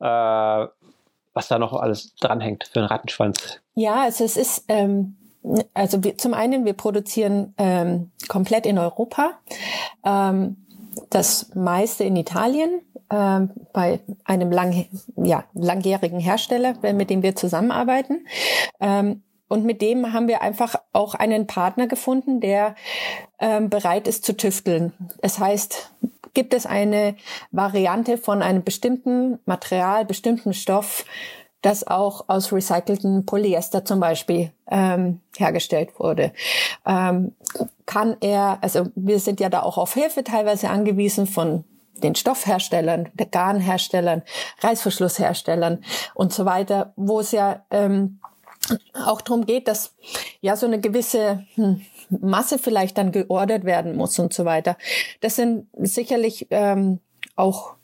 [0.00, 0.66] äh,
[1.34, 3.60] was da noch alles dranhängt für einen Rattenschwanz?
[3.74, 5.16] Ja, also es ist ähm
[5.74, 9.32] also wir, zum einen, wir produzieren ähm, komplett in Europa,
[10.04, 10.56] ähm,
[11.10, 13.40] das meiste in Italien, äh,
[13.72, 18.26] bei einem lang, ja, langjährigen Hersteller, mit dem wir zusammenarbeiten.
[18.80, 22.74] Ähm, und mit dem haben wir einfach auch einen Partner gefunden, der
[23.38, 24.94] ähm, bereit ist zu tüfteln.
[25.20, 25.92] Das heißt,
[26.34, 27.16] gibt es eine
[27.52, 31.04] Variante von einem bestimmten Material, bestimmten Stoff,
[31.62, 36.32] das auch aus recycelten Polyester zum Beispiel ähm, hergestellt wurde.
[36.84, 37.32] Ähm,
[37.86, 41.64] kann er, also wir sind ja da auch auf Hilfe teilweise angewiesen von
[42.02, 44.22] den Stoffherstellern, der Garnherstellern,
[44.60, 48.20] Reißverschlussherstellern und so weiter, wo es ja ähm,
[49.06, 49.94] auch darum geht, dass
[50.40, 54.76] ja so eine gewisse hm, Masse vielleicht dann geordert werden muss und so weiter.
[55.20, 57.00] Das sind sicherlich ähm,
[57.36, 57.74] auch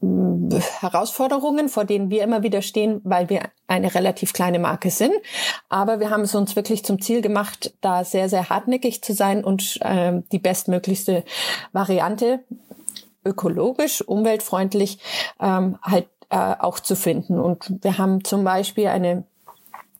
[0.00, 5.14] hm, Herausforderungen, vor denen wir immer wieder stehen, weil wir eine relativ kleine Marke sind.
[5.68, 9.44] Aber wir haben es uns wirklich zum Ziel gemacht, da sehr, sehr hartnäckig zu sein
[9.44, 11.24] und äh, die bestmöglichste
[11.72, 12.40] Variante
[13.24, 14.98] ökologisch, umweltfreundlich
[15.40, 17.38] ähm, halt äh, auch zu finden.
[17.38, 19.24] Und wir haben zum Beispiel eine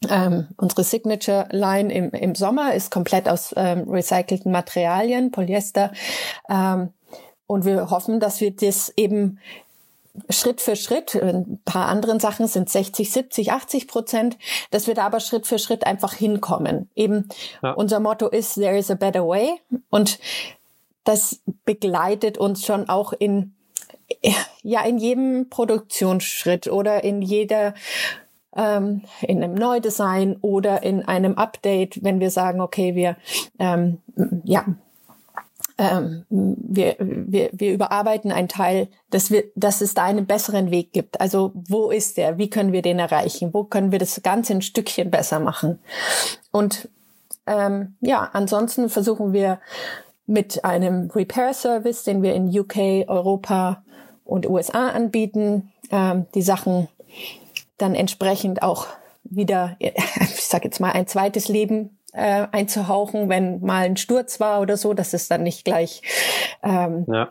[0.08, 5.92] ähm, unsere Signature Line im, im Sommer ist komplett aus ähm, recycelten Materialien, Polyester.
[6.48, 6.90] Ähm,
[7.46, 9.38] und wir hoffen, dass wir das eben
[10.28, 14.38] Schritt für Schritt, ein paar anderen Sachen sind 60, 70, 80 Prozent,
[14.70, 16.90] dass wir da aber Schritt für Schritt einfach hinkommen.
[16.94, 17.28] Eben
[17.62, 17.72] ja.
[17.72, 19.60] unser Motto ist, there is a better way.
[19.88, 20.18] Und
[21.04, 23.54] das begleitet uns schon auch in,
[24.62, 27.74] ja, in jedem Produktionsschritt oder in jeder,
[28.56, 33.16] ähm, in einem Neudesign oder in einem Update, wenn wir sagen, okay, wir,
[33.58, 33.98] ähm,
[34.44, 34.64] ja,
[35.78, 40.92] ähm, wir, wir, wir überarbeiten einen Teil, dass, wir, dass es da einen besseren Weg
[40.92, 41.20] gibt.
[41.20, 42.38] Also wo ist der?
[42.38, 43.54] Wie können wir den erreichen?
[43.54, 45.78] Wo können wir das Ganze ein Stückchen besser machen?
[46.50, 46.88] Und
[47.46, 49.58] ähm, ja, ansonsten versuchen wir
[50.26, 53.82] mit einem Repair-Service, den wir in UK, Europa
[54.24, 56.88] und USA anbieten, ähm, die Sachen
[57.82, 58.86] dann entsprechend auch
[59.24, 64.60] wieder, ich sage jetzt mal, ein zweites Leben äh, einzuhauchen, wenn mal ein Sturz war
[64.60, 66.02] oder so, dass es dann nicht gleich
[66.62, 67.28] ähm, ja.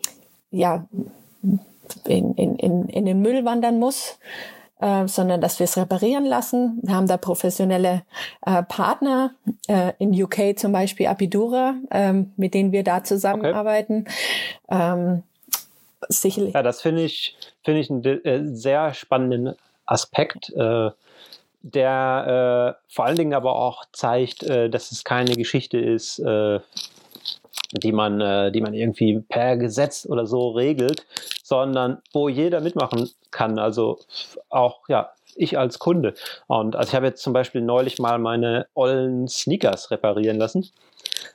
[0.51, 0.85] ja
[2.05, 4.17] in, in, in, in den Müll wandern muss.
[4.79, 6.79] Äh, sondern dass wir es reparieren lassen.
[6.81, 8.01] Wir haben da professionelle
[8.43, 9.35] äh, Partner,
[9.67, 14.05] äh, in UK zum Beispiel Apidura, ähm, mit denen wir da zusammenarbeiten.
[14.65, 14.81] Okay.
[14.81, 15.23] Ähm,
[16.09, 16.55] sicherlich.
[16.55, 19.55] Ja, das finde ich, finde ich einen äh, sehr spannenden
[19.91, 20.51] Aspekt.
[20.53, 20.91] Äh,
[21.63, 26.59] der äh, vor allen Dingen aber auch zeigt, äh, dass es keine Geschichte ist, äh,
[27.73, 31.05] die man, äh, die man irgendwie per Gesetz oder so regelt,
[31.43, 33.59] sondern wo jeder mitmachen kann.
[33.59, 33.99] Also
[34.49, 36.13] auch ja, ich als Kunde.
[36.47, 40.69] Und also ich habe jetzt zum Beispiel neulich mal meine ollen Sneakers reparieren lassen.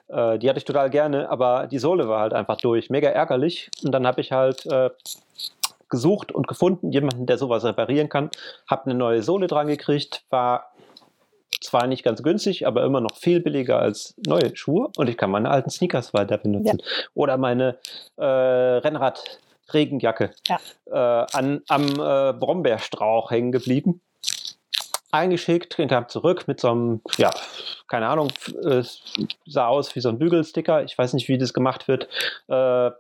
[0.09, 2.91] Äh, die hatte ich total gerne, aber die Sohle war halt einfach durch.
[2.91, 3.71] Mega ärgerlich.
[3.85, 4.91] Und dann habe ich halt äh,
[5.89, 8.31] gesucht und gefunden, jemanden, der sowas reparieren kann.
[8.69, 10.73] Habe eine neue Sohle dran gekriegt, war
[11.61, 15.31] zwar nicht ganz günstig, aber immer noch viel billiger als neue Schuhe und ich kann
[15.31, 16.79] meine alten Sneakers weiter benutzen.
[16.79, 16.85] Ja.
[17.15, 17.79] Oder meine
[18.17, 19.41] äh, Rennrad
[19.73, 20.61] Regenjacke ja.
[20.87, 24.01] äh, an, am äh, Brombeerstrauch hängen geblieben.
[25.11, 27.31] Eingeschickt, kam zurück mit so einem, ja,
[27.89, 28.29] keine Ahnung,
[28.65, 28.83] äh,
[29.47, 30.85] sah aus wie so ein Bügelsticker.
[30.85, 32.09] Ich weiß nicht, wie das gemacht wird.
[32.49, 32.91] Äh,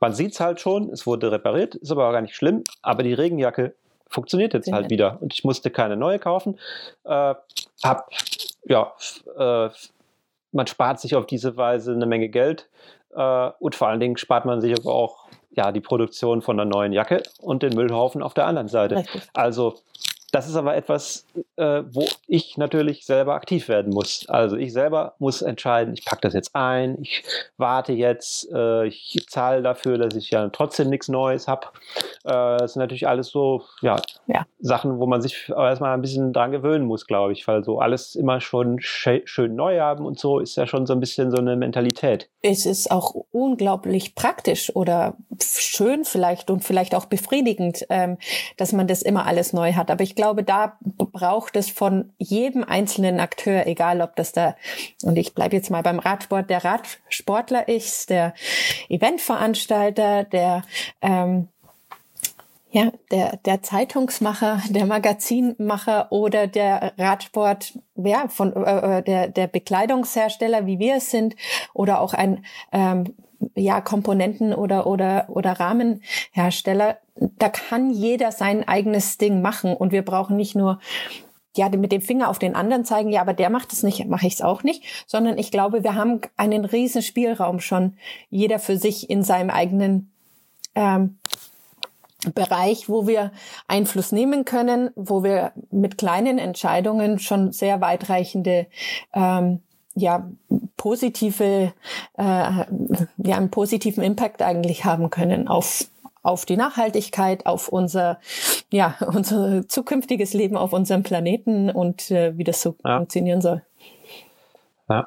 [0.00, 2.64] man sieht es halt schon, es wurde repariert, ist aber gar nicht schlimm.
[2.82, 3.74] Aber die Regenjacke
[4.08, 6.58] funktioniert jetzt halt wieder und ich musste keine neue kaufen.
[7.04, 7.34] Äh,
[7.82, 8.10] hab,
[8.64, 8.92] ja,
[9.36, 9.70] äh,
[10.52, 12.68] man spart sich auf diese Weise eine Menge Geld
[13.14, 16.68] äh, und vor allen Dingen spart man sich aber auch ja, die Produktion von einer
[16.68, 18.96] neuen Jacke und den Müllhaufen auf der anderen Seite.
[18.96, 19.22] Richtig.
[19.34, 19.74] Also
[20.34, 24.28] das ist aber etwas, äh, wo ich natürlich selber aktiv werden muss.
[24.28, 27.22] Also ich selber muss entscheiden, ich packe das jetzt ein, ich
[27.56, 31.68] warte jetzt, äh, ich zahle dafür, dass ich ja trotzdem nichts Neues habe.
[32.24, 33.94] Äh, das sind natürlich alles so ja,
[34.26, 37.78] ja, Sachen, wo man sich erstmal ein bisschen dran gewöhnen muss, glaube ich, weil so
[37.78, 41.36] alles immer schon schön neu haben und so ist ja schon so ein bisschen so
[41.36, 42.28] eine Mentalität.
[42.42, 48.18] Es ist auch unglaublich praktisch oder schön vielleicht und vielleicht auch befriedigend, ähm,
[48.56, 49.92] dass man das immer alles neu hat.
[49.92, 54.56] Aber ich glaube, glaube, da braucht es von jedem einzelnen Akteur, egal ob das der,
[55.02, 58.32] und ich bleibe jetzt mal beim Radsport, der Radsportler ist, der
[58.88, 60.62] Eventveranstalter, der
[61.02, 61.48] ähm,
[62.70, 69.46] ja, der, der Zeitungsmacher, der Magazinmacher oder der Radsport, ja, von äh, äh der, der
[69.46, 71.36] Bekleidungshersteller, wie wir es sind,
[71.74, 73.14] oder auch ein ähm,
[73.54, 79.74] ja, Komponenten oder, oder, oder Rahmenhersteller, da kann jeder sein eigenes Ding machen.
[79.74, 80.80] Und wir brauchen nicht nur
[81.56, 84.26] ja, mit dem Finger auf den anderen zeigen, ja, aber der macht es nicht, mache
[84.26, 87.96] ich es auch nicht, sondern ich glaube, wir haben einen riesen Spielraum schon,
[88.28, 90.10] jeder für sich in seinem eigenen
[90.74, 91.18] ähm,
[92.34, 93.32] Bereich, wo wir
[93.68, 98.66] Einfluss nehmen können, wo wir mit kleinen Entscheidungen schon sehr weitreichende
[99.12, 99.62] ähm,
[99.94, 100.28] ja
[100.76, 101.72] positive
[102.16, 102.66] äh, ja
[103.18, 105.86] einen positiven Impact eigentlich haben können auf
[106.22, 108.18] auf die Nachhaltigkeit, auf unser
[108.72, 112.96] ja unser zukünftiges Leben auf unserem Planeten und äh, wie das so ja.
[112.98, 113.62] funktionieren soll.
[114.88, 115.06] Ja.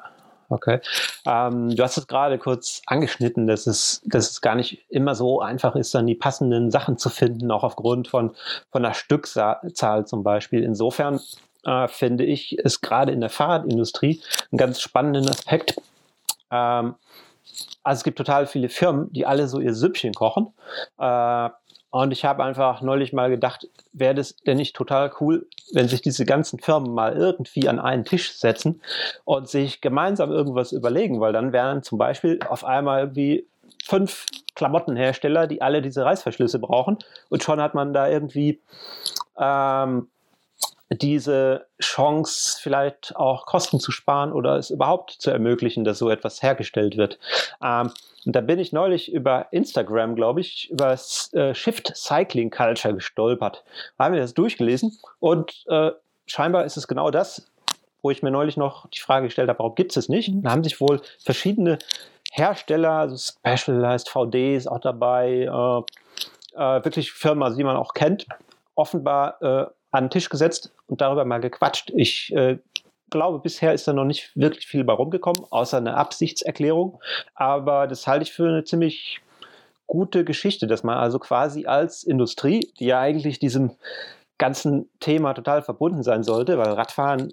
[0.50, 0.80] Okay.
[1.26, 5.40] Ähm, du hast es gerade kurz angeschnitten, dass es, dass es gar nicht immer so
[5.42, 8.34] einfach ist, dann die passenden Sachen zu finden, auch aufgrund von,
[8.70, 10.62] von der Stückzahl zum Beispiel.
[10.62, 11.20] Insofern
[11.68, 15.76] äh, finde ich es gerade in der Fahrradindustrie einen ganz spannenden Aspekt.
[16.50, 16.94] Ähm,
[17.82, 20.48] also es gibt total viele Firmen, die alle so ihr Süppchen kochen.
[20.98, 21.50] Äh,
[21.90, 26.02] und ich habe einfach neulich mal gedacht, wäre das denn nicht total cool, wenn sich
[26.02, 28.82] diese ganzen Firmen mal irgendwie an einen Tisch setzen
[29.24, 33.46] und sich gemeinsam irgendwas überlegen, weil dann wären zum Beispiel auf einmal irgendwie
[33.84, 36.98] fünf Klamottenhersteller, die alle diese Reißverschlüsse brauchen
[37.30, 38.60] und schon hat man da irgendwie
[39.38, 40.08] ähm,
[40.90, 46.42] diese Chance vielleicht auch Kosten zu sparen oder es überhaupt zu ermöglichen, dass so etwas
[46.42, 47.18] hergestellt wird.
[47.62, 47.92] Ähm,
[48.24, 50.98] und da bin ich neulich über Instagram, glaube ich, über
[51.32, 53.64] äh, Shift Cycling Culture gestolpert.
[53.96, 55.92] Da haben wir das durchgelesen und äh,
[56.26, 57.50] scheinbar ist es genau das,
[58.02, 60.32] wo ich mir neulich noch die Frage gestellt habe, warum gibt es es nicht?
[60.32, 60.42] Mhm.
[60.42, 61.78] Da haben sich wohl verschiedene
[62.32, 68.26] Hersteller, also Specialized VD ist auch dabei, äh, äh, wirklich Firmen, die man auch kennt,
[68.74, 71.90] offenbar äh, an den Tisch gesetzt und darüber mal gequatscht.
[71.94, 72.58] Ich äh,
[73.10, 77.00] glaube, bisher ist da noch nicht wirklich viel bei rumgekommen, außer eine Absichtserklärung.
[77.34, 79.20] Aber das halte ich für eine ziemlich
[79.86, 83.72] gute Geschichte, dass man also quasi als Industrie, die ja eigentlich diesem
[84.36, 87.32] ganzen Thema total verbunden sein sollte, weil Radfahren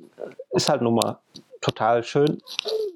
[0.51, 1.19] ist halt nun mal
[1.61, 2.41] total schön,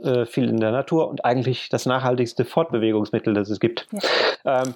[0.03, 3.87] äh, viel in der Natur und eigentlich das nachhaltigste Fortbewegungsmittel, das es gibt.
[4.43, 4.63] Ja.
[4.63, 4.75] Ähm,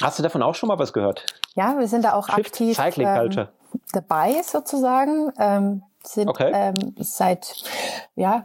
[0.00, 1.24] hast du davon auch schon mal was gehört?
[1.54, 3.48] Ja, wir sind da auch Shift aktiv ähm,
[3.92, 5.32] dabei sozusagen.
[5.38, 6.50] Ähm, sind okay.
[6.54, 7.64] ähm, seit
[8.14, 8.44] ja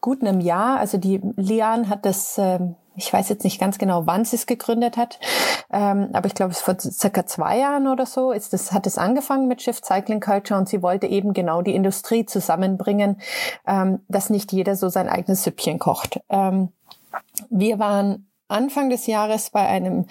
[0.00, 0.78] gut einem Jahr.
[0.78, 4.46] Also die Lian hat das, ähm, ich weiß jetzt nicht ganz genau, wann sie es
[4.46, 5.18] gegründet hat,
[5.72, 8.98] ähm, aber ich glaube, es vor circa zwei Jahren oder so ist das, hat es
[8.98, 13.20] angefangen mit Shift Cycling Culture und sie wollte eben genau die Industrie zusammenbringen,
[13.66, 16.20] ähm, dass nicht jeder so sein eigenes Süppchen kocht.
[16.28, 16.68] Ähm,
[17.48, 20.06] wir waren Anfang des Jahres bei einem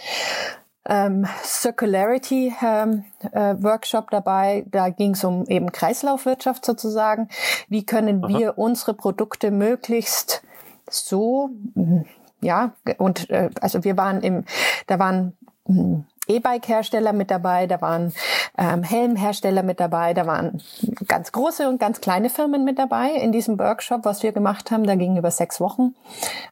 [0.86, 4.66] ähm, Circularity ähm, äh, Workshop dabei.
[4.70, 7.30] Da ging es um eben Kreislaufwirtschaft sozusagen.
[7.68, 8.38] Wie können Aha.
[8.38, 10.44] wir unsere Produkte möglichst
[10.90, 12.06] so, hm,
[12.42, 14.46] ja, und äh, also wir waren im,
[14.88, 18.14] da waren hm, E-Bike-Hersteller mit dabei, da waren
[18.58, 20.62] ähm, Helmhersteller mit dabei, da waren
[21.08, 24.86] ganz große und ganz kleine Firmen mit dabei in diesem Workshop, was wir gemacht haben.
[24.86, 25.96] Da ging über sechs Wochen.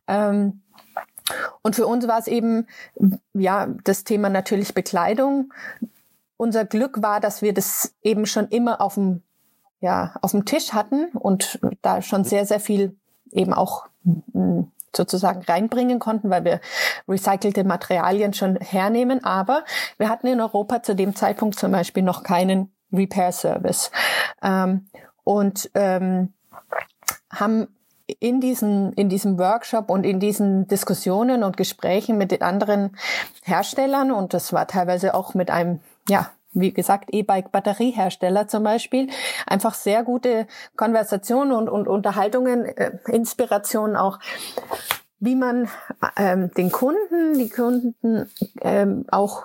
[0.07, 0.61] Ähm,
[1.61, 2.67] und für uns war es eben,
[3.33, 5.53] ja, das Thema natürlich Bekleidung.
[6.37, 9.23] Unser Glück war, dass wir das eben schon immer auf dem,
[9.81, 12.95] ja, auf dem Tisch hatten und da schon sehr, sehr viel
[13.31, 16.59] eben auch hm, sozusagen reinbringen konnten, weil wir
[17.07, 19.23] recycelte Materialien schon hernehmen.
[19.23, 19.63] Aber
[19.97, 23.91] wir hatten in Europa zu dem Zeitpunkt zum Beispiel noch keinen Repair Service.
[24.41, 24.87] Ähm,
[25.23, 26.33] und ähm,
[27.29, 27.67] haben
[28.19, 32.97] in diesen, in diesem Workshop und in diesen Diskussionen und Gesprächen mit den anderen
[33.43, 39.09] Herstellern und das war teilweise auch mit einem, ja, wie gesagt, E-Bike-Batteriehersteller zum Beispiel,
[39.45, 44.19] einfach sehr gute Konversationen und, und Unterhaltungen, äh, Inspirationen auch,
[45.19, 45.67] wie man
[46.15, 48.29] ähm, den Kunden, die Kunden
[48.61, 49.43] ähm, auch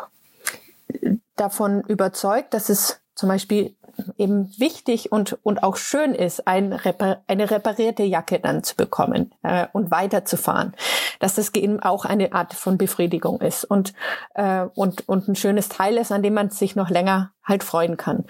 [1.37, 3.75] davon überzeugt, dass es zum Beispiel
[4.17, 9.35] eben wichtig und, und auch schön ist, ein Repar eine reparierte Jacke dann zu bekommen
[9.43, 10.75] äh, und weiterzufahren.
[11.21, 13.93] Dass das eben auch eine Art von Befriedigung ist und,
[14.35, 17.97] äh, und, und ein schönes Teil ist, an dem man sich noch länger halt freuen
[17.97, 18.25] kann.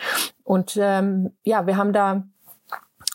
[0.45, 2.25] Und ähm, ja, wir haben da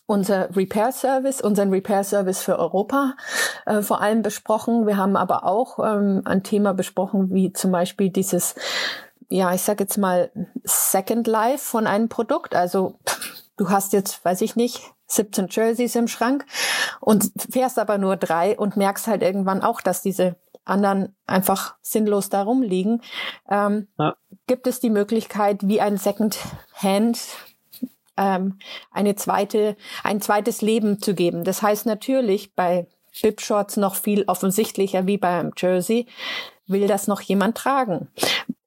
[0.07, 3.13] unser Repair Service, unseren Repair Service für Europa
[3.65, 4.88] äh, vor allem besprochen.
[4.88, 8.55] Wir haben aber auch ähm, ein Thema besprochen, wie zum Beispiel dieses
[9.30, 10.32] ja, ich sag jetzt mal,
[10.63, 12.56] Second Life von einem Produkt.
[12.56, 13.00] Also
[13.58, 16.46] du hast jetzt, weiß ich nicht, 17 Jerseys im Schrank
[17.00, 20.36] und fährst aber nur drei und merkst halt irgendwann auch, dass diese
[20.66, 23.02] anderen einfach sinnlos da rumliegen.
[23.50, 24.16] Ähm, ja.
[24.48, 26.38] Gibt es die Möglichkeit, wie ein Second
[26.76, 27.20] Hand
[28.18, 28.60] ähm,
[28.92, 31.44] eine zweite, ein zweites Leben zu geben?
[31.44, 32.88] Das heißt natürlich bei
[33.22, 36.08] Bib Shorts noch viel offensichtlicher wie beim Jersey.
[36.68, 38.10] Will das noch jemand tragen?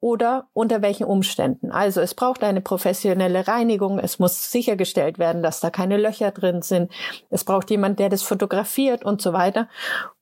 [0.01, 1.71] Oder unter welchen Umständen.
[1.71, 6.63] Also es braucht eine professionelle Reinigung, es muss sichergestellt werden, dass da keine Löcher drin
[6.63, 6.91] sind,
[7.29, 9.69] es braucht jemand, der das fotografiert und so weiter.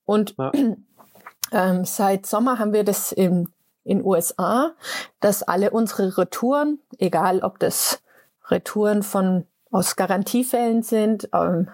[0.05, 0.53] Und ja.
[1.53, 3.49] ähm, seit Sommer haben wir das in
[3.89, 4.75] in USA,
[5.21, 8.03] dass alle unsere Retouren, egal ob das
[8.49, 11.69] Retouren von aus Garantiefällen sind ähm,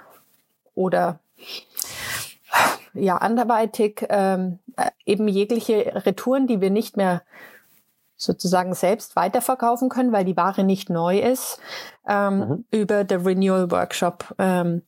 [0.75, 1.19] oder
[2.93, 7.23] ja anderweitig ähm, äh, eben jegliche Retouren, die wir nicht mehr
[8.25, 11.59] sozusagen selbst weiterverkaufen können, weil die Ware nicht neu ist,
[12.09, 12.65] ähm, mhm.
[12.71, 14.83] über the Renewal Workshop ähm,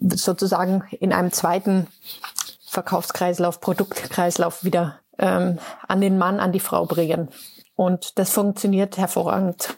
[0.00, 1.86] sozusagen in einem zweiten
[2.66, 7.28] Verkaufskreislauf, Produktkreislauf wieder ähm, an den Mann, an die Frau bringen.
[7.76, 9.76] Und das funktioniert hervorragend.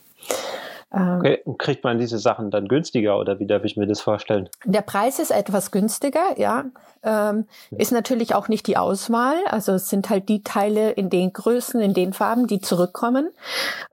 [0.92, 4.01] Ähm, okay, und kriegt man diese Sachen dann günstiger oder wie darf ich mir das
[4.01, 4.49] vorstellen?
[4.64, 6.64] Der Preis ist etwas günstiger, ja.
[7.03, 9.37] Ähm, ist natürlich auch nicht die Auswahl.
[9.46, 13.31] Also es sind halt die Teile in den Größen, in den Farben, die zurückkommen.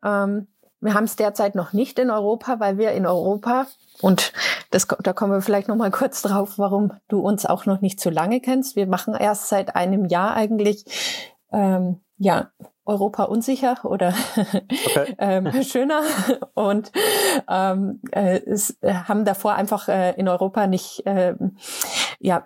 [0.03, 0.47] Ähm,
[0.82, 3.67] wir haben es derzeit noch nicht in Europa, weil wir in Europa
[4.01, 4.34] und
[4.69, 7.99] das, da kommen wir vielleicht noch mal kurz drauf, warum du uns auch noch nicht
[8.01, 8.75] so lange kennst.
[8.75, 10.86] Wir machen erst seit einem Jahr eigentlich
[11.51, 12.49] ähm, ja
[12.85, 15.15] Europa unsicher oder okay.
[15.17, 16.01] ähm, schöner
[16.53, 16.91] und
[17.49, 21.36] ähm, äh, es, äh, haben davor einfach äh, in Europa nicht äh,
[22.19, 22.43] ja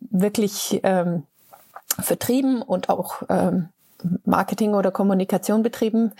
[0.00, 1.24] wirklich ähm,
[1.98, 3.68] vertrieben und auch ähm,
[4.24, 6.12] Marketing oder Kommunikation betrieben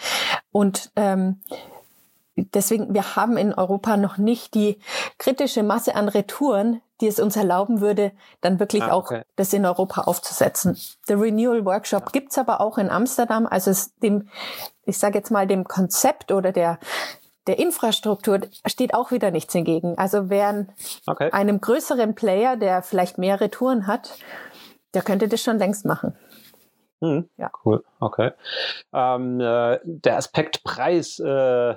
[0.52, 1.40] und ähm,
[2.54, 4.78] deswegen, wir haben in Europa noch nicht die
[5.18, 9.20] kritische Masse an Retouren, die es uns erlauben würde, dann wirklich ah, okay.
[9.20, 10.76] auch das in Europa aufzusetzen.
[11.08, 13.46] Der Renewal Workshop gibt's aber auch in Amsterdam.
[13.46, 14.28] Also es dem,
[14.84, 16.78] ich sage jetzt mal, dem Konzept oder der
[17.46, 19.96] der Infrastruktur steht auch wieder nichts entgegen.
[19.98, 20.66] Also wer
[21.06, 21.30] okay.
[21.32, 24.18] einem größeren Player, der vielleicht mehrere Touren hat,
[24.94, 26.14] der könnte das schon längst machen.
[27.00, 27.50] Hm, ja.
[27.64, 28.32] Cool, okay.
[28.92, 31.74] Ähm, äh, der Aspekt Preis, äh,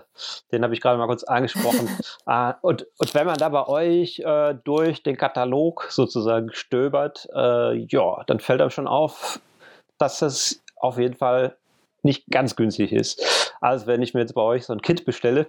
[0.52, 1.90] den habe ich gerade mal kurz angesprochen.
[2.28, 7.74] äh, und, und wenn man da bei euch äh, durch den Katalog sozusagen stöbert, äh,
[7.74, 9.40] ja, dann fällt einem schon auf,
[9.98, 11.56] dass das auf jeden Fall
[12.02, 13.54] nicht ganz günstig ist.
[13.62, 15.48] Also wenn ich mir jetzt bei euch so ein Kit bestelle,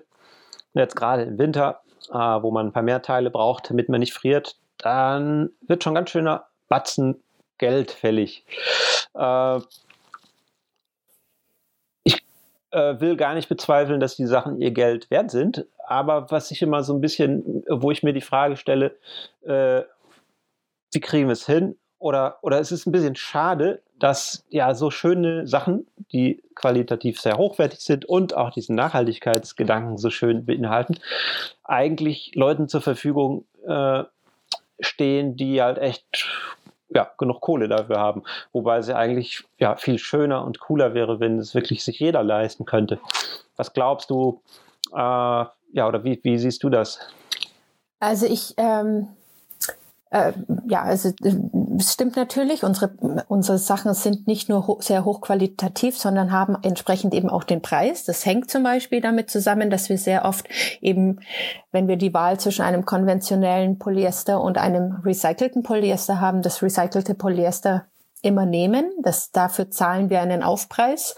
[0.72, 4.14] jetzt gerade im Winter, äh, wo man ein paar mehr Teile braucht, damit man nicht
[4.14, 7.20] friert, dann wird schon ganz schöner Batzen
[7.58, 8.44] Geld fällig.
[9.14, 9.60] Äh,
[12.04, 12.24] ich
[12.70, 16.62] äh, will gar nicht bezweifeln, dass die Sachen ihr Geld wert sind, aber was ich
[16.62, 18.96] immer so ein bisschen, wo ich mir die Frage stelle,
[19.42, 19.82] äh,
[20.92, 21.76] wie kriegen wir es hin?
[21.98, 27.38] Oder, oder es ist ein bisschen schade, dass ja so schöne Sachen, die qualitativ sehr
[27.38, 30.98] hochwertig sind und auch diesen Nachhaltigkeitsgedanken so schön beinhalten,
[31.62, 34.04] eigentlich Leuten zur Verfügung äh,
[34.80, 36.28] stehen, die halt echt
[36.94, 38.22] ja, genug Kohle dafür haben.
[38.52, 42.22] Wobei es ja eigentlich ja, viel schöner und cooler wäre, wenn es wirklich sich jeder
[42.22, 42.98] leisten könnte.
[43.56, 44.40] Was glaubst du,
[44.92, 47.00] äh, ja, oder wie, wie siehst du das?
[48.00, 49.08] Also ich, ähm,
[50.14, 50.32] äh,
[50.68, 51.34] ja, also äh,
[51.76, 52.90] es stimmt natürlich, unsere,
[53.26, 58.04] unsere Sachen sind nicht nur ho sehr hochqualitativ, sondern haben entsprechend eben auch den Preis.
[58.04, 60.46] Das hängt zum Beispiel damit zusammen, dass wir sehr oft
[60.80, 61.18] eben,
[61.72, 67.14] wenn wir die Wahl zwischen einem konventionellen Polyester und einem recycelten Polyester haben, das recycelte
[67.14, 67.86] Polyester
[68.22, 68.84] immer nehmen.
[69.02, 71.16] Das, dafür zahlen wir einen Aufpreis,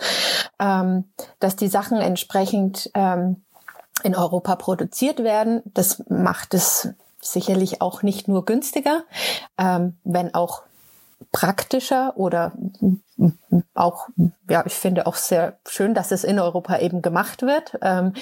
[0.59, 1.05] ähm,
[1.39, 3.43] dass die Sachen entsprechend ähm,
[4.03, 5.61] in Europa produziert werden.
[5.67, 6.95] Das macht es
[7.33, 9.05] sicherlich auch nicht nur günstiger,
[9.59, 10.63] ähm, wenn auch
[11.33, 12.53] praktischer oder
[13.75, 14.09] auch,
[14.49, 18.13] ja, ich finde auch sehr schön, dass es in Europa eben gemacht wird ähm,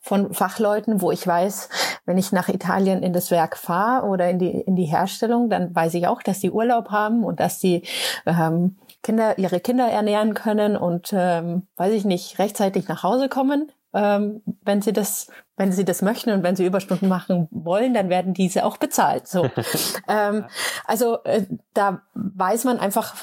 [0.00, 1.70] von Fachleuten, wo ich weiß,
[2.04, 5.74] wenn ich nach Italien in das Werk fahre oder in die, in die Herstellung, dann
[5.74, 7.82] weiß ich auch, dass die Urlaub haben und dass die
[8.26, 13.72] ähm, Kinder, ihre Kinder ernähren können und, ähm, weiß ich nicht, rechtzeitig nach Hause kommen
[13.94, 18.08] ähm, wenn sie das, wenn sie das möchten und wenn sie Überstunden machen wollen, dann
[18.08, 19.28] werden diese auch bezahlt.
[19.28, 19.50] So,
[20.08, 20.44] ähm,
[20.86, 23.14] also äh, da weiß man einfach,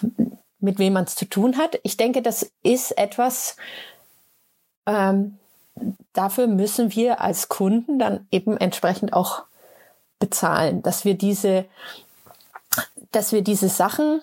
[0.59, 1.79] mit wem man es zu tun hat.
[1.83, 3.55] Ich denke, das ist etwas.
[4.85, 5.37] Ähm,
[6.13, 9.43] dafür müssen wir als Kunden dann eben entsprechend auch
[10.19, 11.65] bezahlen, dass wir diese,
[13.11, 14.21] dass wir diese Sachen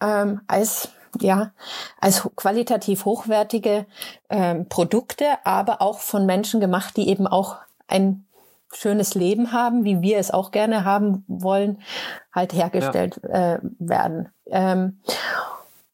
[0.00, 0.88] ähm, als
[1.20, 1.52] ja,
[2.00, 3.86] als qualitativ hochwertige
[4.30, 7.56] ähm, Produkte, aber auch von Menschen gemacht, die eben auch
[7.86, 8.24] ein
[8.72, 11.80] schönes Leben haben, wie wir es auch gerne haben wollen,
[12.32, 13.54] halt hergestellt ja.
[13.54, 14.28] äh, werden.
[14.46, 15.00] Ähm,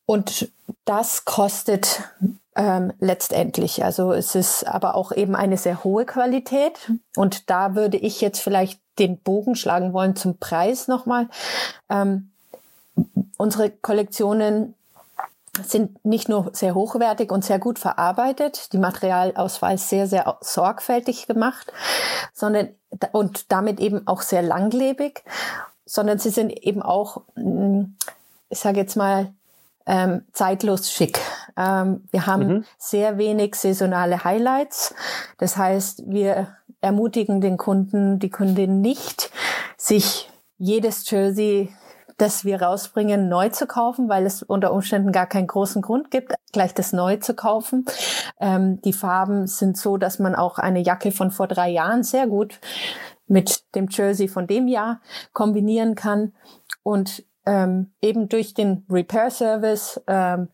[0.06, 0.50] und
[0.84, 2.02] das kostet
[2.56, 3.84] ähm, letztendlich.
[3.84, 6.90] Also es ist aber auch eben eine sehr hohe Qualität.
[7.16, 11.28] Und da würde ich jetzt vielleicht den Bogen schlagen wollen zum Preis nochmal.
[11.88, 12.30] Ähm,
[13.38, 14.74] unsere Kollektionen
[15.62, 21.72] sind nicht nur sehr hochwertig und sehr gut verarbeitet, die Materialauswahl sehr, sehr sorgfältig gemacht,
[22.32, 22.70] sondern
[23.12, 25.24] und damit eben auch sehr langlebig,
[25.86, 27.96] sondern sie sind eben auch, hm,
[28.48, 29.32] ich sage jetzt mal,
[29.86, 31.20] ähm, zeitlos schick.
[31.56, 32.64] Ähm, wir haben mhm.
[32.78, 34.94] sehr wenig saisonale Highlights.
[35.38, 36.48] Das heißt, wir
[36.80, 39.30] ermutigen den Kunden, die Kundin nicht,
[39.76, 41.74] sich jedes Jersey
[42.16, 46.34] das wir rausbringen, neu zu kaufen, weil es unter Umständen gar keinen großen Grund gibt,
[46.52, 47.84] gleich das neu zu kaufen.
[48.40, 52.26] Ähm, die Farben sind so, dass man auch eine Jacke von vor drei Jahren sehr
[52.26, 52.60] gut
[53.26, 55.00] mit dem Jersey von dem Jahr
[55.32, 56.32] kombinieren kann
[56.82, 60.48] und ähm, eben durch den Repair Service ähm,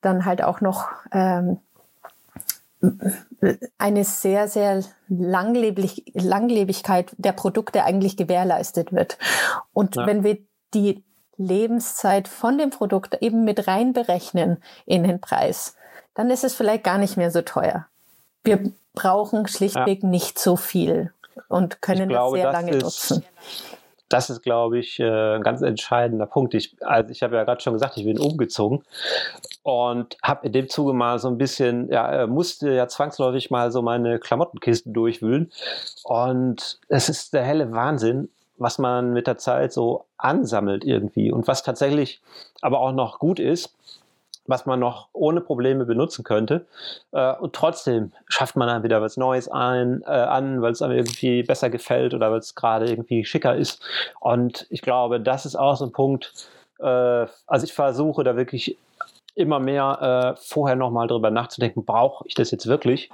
[0.00, 1.58] dann halt auch noch ähm,
[3.78, 9.18] eine sehr, sehr Langlebig Langlebigkeit der Produkte eigentlich gewährleistet wird.
[9.72, 10.06] Und ja.
[10.06, 10.38] wenn wir
[10.74, 11.02] die
[11.36, 15.76] Lebenszeit von dem Produkt eben mit reinberechnen in den Preis,
[16.14, 17.86] dann ist es vielleicht gar nicht mehr so teuer.
[18.44, 20.08] Wir brauchen schlichtweg ja.
[20.08, 21.12] nicht so viel
[21.48, 23.24] und können glaube, das sehr lange ist, nutzen.
[24.08, 26.52] Das ist, glaube ich, äh, ein ganz entscheidender Punkt.
[26.54, 28.82] Ich, also ich habe ja gerade schon gesagt, ich bin umgezogen
[29.62, 33.70] und habe in dem Zuge mal so ein bisschen, ja, äh, musste ja zwangsläufig mal
[33.70, 35.52] so meine Klamottenkisten durchwühlen.
[36.02, 38.28] Und es ist der helle Wahnsinn,
[38.60, 42.20] was man mit der Zeit so ansammelt irgendwie und was tatsächlich
[42.60, 43.74] aber auch noch gut ist,
[44.46, 46.66] was man noch ohne Probleme benutzen könnte.
[47.12, 50.96] Äh, und trotzdem schafft man dann wieder was Neues ein, äh, an, weil es einem
[50.96, 53.82] irgendwie besser gefällt oder weil es gerade irgendwie schicker ist.
[54.20, 56.32] Und ich glaube, das ist auch so ein Punkt.
[56.78, 56.84] Äh,
[57.46, 58.76] also ich versuche da wirklich
[59.34, 63.10] immer mehr äh, vorher nochmal drüber nachzudenken, brauche ich das jetzt wirklich?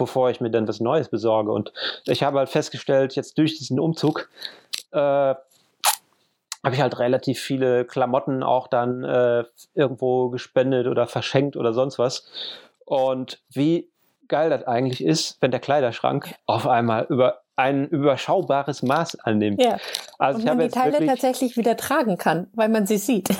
[0.00, 1.52] bevor ich mir dann was Neues besorge.
[1.52, 1.74] Und
[2.06, 4.30] ich habe halt festgestellt, jetzt durch diesen Umzug,
[4.92, 5.34] äh,
[6.62, 11.98] habe ich halt relativ viele Klamotten auch dann äh, irgendwo gespendet oder verschenkt oder sonst
[11.98, 12.26] was.
[12.84, 13.90] Und wie
[14.28, 19.60] geil das eigentlich ist, wenn der Kleiderschrank auf einmal über ein überschaubares Maß annimmt.
[19.62, 19.78] Ja.
[20.18, 23.28] Also Und man die Teile tatsächlich wieder tragen kann, weil man sie sieht.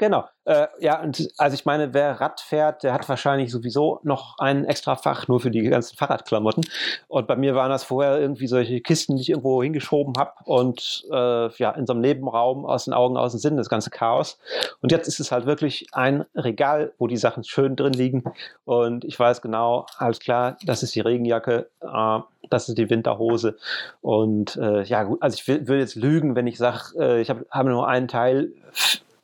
[0.00, 0.24] Genau.
[0.46, 4.64] Äh, ja, und also ich meine, wer Rad fährt, der hat wahrscheinlich sowieso noch ein
[4.64, 6.64] extra Fach nur für die ganzen Fahrradklamotten.
[7.06, 11.04] Und bei mir waren das vorher irgendwie solche Kisten, die ich irgendwo hingeschoben habe und
[11.12, 14.38] äh, ja, in so einem Nebenraum aus den Augen, aus dem Sinn, das ganze Chaos.
[14.80, 18.24] Und jetzt ist es halt wirklich ein Regal, wo die Sachen schön drin liegen.
[18.64, 23.58] Und ich weiß genau, alles klar, das ist die Regenjacke, äh, das ist die Winterhose.
[24.00, 27.44] Und äh, ja, gut, also ich will jetzt lügen, wenn ich sage, äh, ich habe
[27.50, 28.54] hab nur einen Teil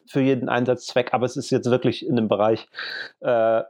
[0.09, 2.68] für jeden Einsatzzweck, aber es ist jetzt wirklich in dem Bereich,
[3.20, 3.62] äh,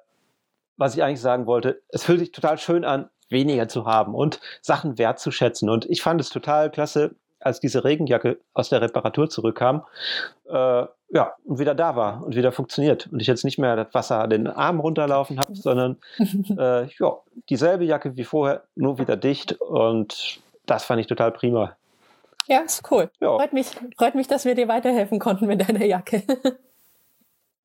[0.77, 1.83] was ich eigentlich sagen wollte.
[1.89, 5.69] Es fühlt sich total schön an, weniger zu haben und Sachen wertzuschätzen.
[5.69, 9.85] Und ich fand es total klasse, als diese Regenjacke aus der Reparatur zurückkam,
[10.49, 13.09] äh, ja, und wieder da war und wieder funktioniert.
[13.13, 15.99] Und ich jetzt nicht mehr das Wasser den Arm runterlaufen habe, sondern
[16.59, 17.19] äh, ja,
[17.49, 19.53] dieselbe Jacke wie vorher, nur wieder dicht.
[19.61, 21.77] Und das fand ich total prima.
[22.49, 23.11] Ja, ist cool.
[23.21, 23.37] Ja.
[23.37, 26.23] Freut, mich, freut mich, dass wir dir weiterhelfen konnten mit deiner Jacke.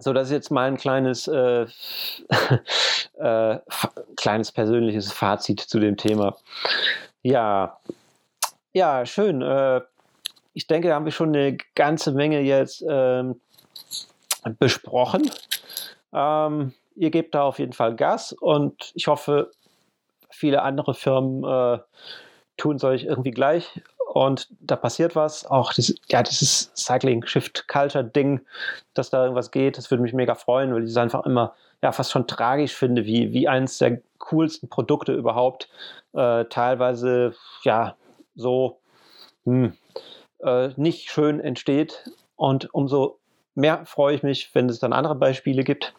[0.03, 1.67] So, das ist jetzt mal ein kleines, äh,
[3.19, 3.59] äh,
[4.17, 6.37] kleines persönliches Fazit zu dem Thema.
[7.21, 7.77] Ja,
[8.73, 9.43] ja, schön.
[9.43, 9.81] Äh,
[10.53, 13.39] ich denke, da haben wir schon eine ganze Menge jetzt ähm,
[14.57, 15.29] besprochen.
[16.13, 19.51] Ähm, ihr gebt da auf jeden Fall Gas und ich hoffe,
[20.29, 21.79] viele andere Firmen äh,
[22.57, 23.81] tun es euch irgendwie gleich
[24.11, 25.45] und da passiert was.
[25.45, 28.41] Auch dieses, ja, dieses Cycling Shift Culture Ding,
[28.93, 31.93] dass da irgendwas geht, das würde mich mega freuen, weil ich es einfach immer ja,
[31.93, 35.69] fast schon tragisch finde, wie, wie eines der coolsten Produkte überhaupt
[36.11, 37.33] äh, teilweise
[37.63, 37.95] ja
[38.35, 38.81] so
[39.45, 39.77] hm,
[40.39, 42.03] äh, nicht schön entsteht.
[42.35, 43.17] Und umso
[43.55, 45.93] mehr freue ich mich, wenn es dann andere Beispiele gibt.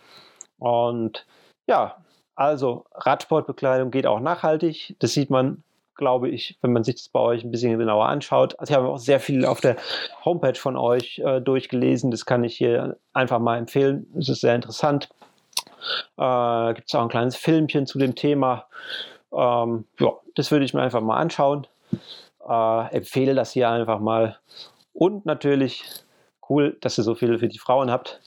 [0.58, 1.24] Und
[1.66, 1.96] ja,
[2.34, 4.96] also Radsportbekleidung geht auch nachhaltig.
[4.98, 5.62] Das sieht man
[5.94, 8.58] glaube ich, wenn man sich das bei euch ein bisschen genauer anschaut.
[8.58, 9.76] Also ich habe auch sehr viel auf der
[10.24, 12.10] Homepage von euch äh, durchgelesen.
[12.10, 14.06] Das kann ich hier einfach mal empfehlen.
[14.18, 15.08] Es ist sehr interessant.
[16.16, 18.66] Äh, Gibt es auch ein kleines Filmchen zu dem Thema.
[19.32, 21.66] Ähm, ja, das würde ich mir einfach mal anschauen.
[22.48, 24.38] Äh, empfehle das hier einfach mal.
[24.92, 25.84] Und natürlich
[26.48, 28.20] cool, dass ihr so viel für die Frauen habt.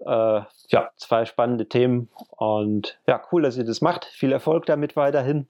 [0.00, 4.04] Äh, ja, zwei spannende Themen und ja, cool, dass ihr das macht.
[4.06, 5.46] Viel Erfolg damit weiterhin.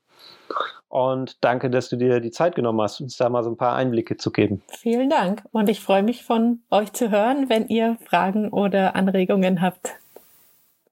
[0.95, 3.75] Und danke, dass du dir die Zeit genommen hast, uns da mal so ein paar
[3.75, 4.63] Einblicke zu geben.
[4.69, 5.43] Vielen Dank.
[5.51, 9.97] Und ich freue mich von euch zu hören, wenn ihr Fragen oder Anregungen habt.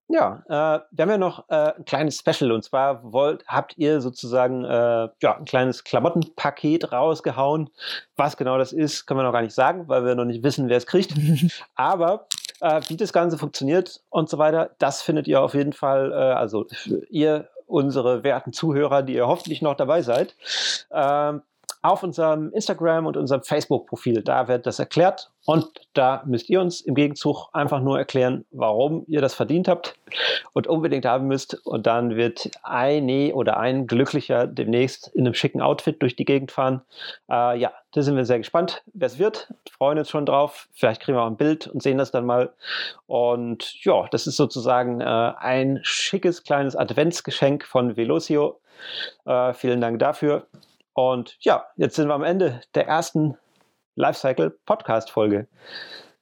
[0.08, 4.00] Ja, äh, wir haben ja noch äh, ein kleines Special und zwar wollt, habt ihr
[4.00, 7.70] sozusagen äh, ja, ein kleines Klamottenpaket rausgehauen.
[8.16, 10.68] Was genau das ist, können wir noch gar nicht sagen, weil wir noch nicht wissen,
[10.68, 11.14] wer es kriegt.
[11.76, 12.26] Aber
[12.60, 16.14] äh, wie das Ganze funktioniert und so weiter, das findet ihr auf jeden Fall, äh,
[16.14, 16.66] also
[17.08, 20.36] ihr unsere werten Zuhörer, die ihr hoffentlich noch dabei seid,
[20.92, 21.42] ähm,
[21.82, 24.22] auf unserem Instagram und unserem Facebook-Profil.
[24.22, 29.04] Da wird das erklärt und da müsst ihr uns im Gegenzug einfach nur erklären, warum
[29.08, 29.96] ihr das verdient habt
[30.52, 31.54] und unbedingt haben müsst.
[31.66, 36.52] Und dann wird eine oder ein Glücklicher demnächst in einem schicken Outfit durch die Gegend
[36.52, 36.82] fahren.
[37.28, 39.52] Äh, ja, da sind wir sehr gespannt, wer es wird.
[39.76, 40.68] Freuen uns schon drauf.
[40.72, 42.52] Vielleicht kriegen wir auch ein Bild und sehen das dann mal.
[43.06, 48.60] Und ja, das ist sozusagen äh, ein schickes kleines Adventsgeschenk von Velocio.
[49.24, 50.46] Äh, vielen Dank dafür.
[50.94, 53.36] Und ja, jetzt sind wir am Ende der ersten
[53.94, 55.48] Lifecycle Podcast Folge.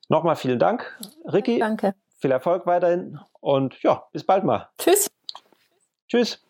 [0.08, 0.98] Nochmal vielen Dank,
[1.32, 1.58] Ricky.
[1.58, 1.94] Danke.
[2.18, 4.68] Viel Erfolg weiterhin und ja, bis bald mal.
[4.78, 5.08] Tschüss.
[6.08, 6.49] Tschüss.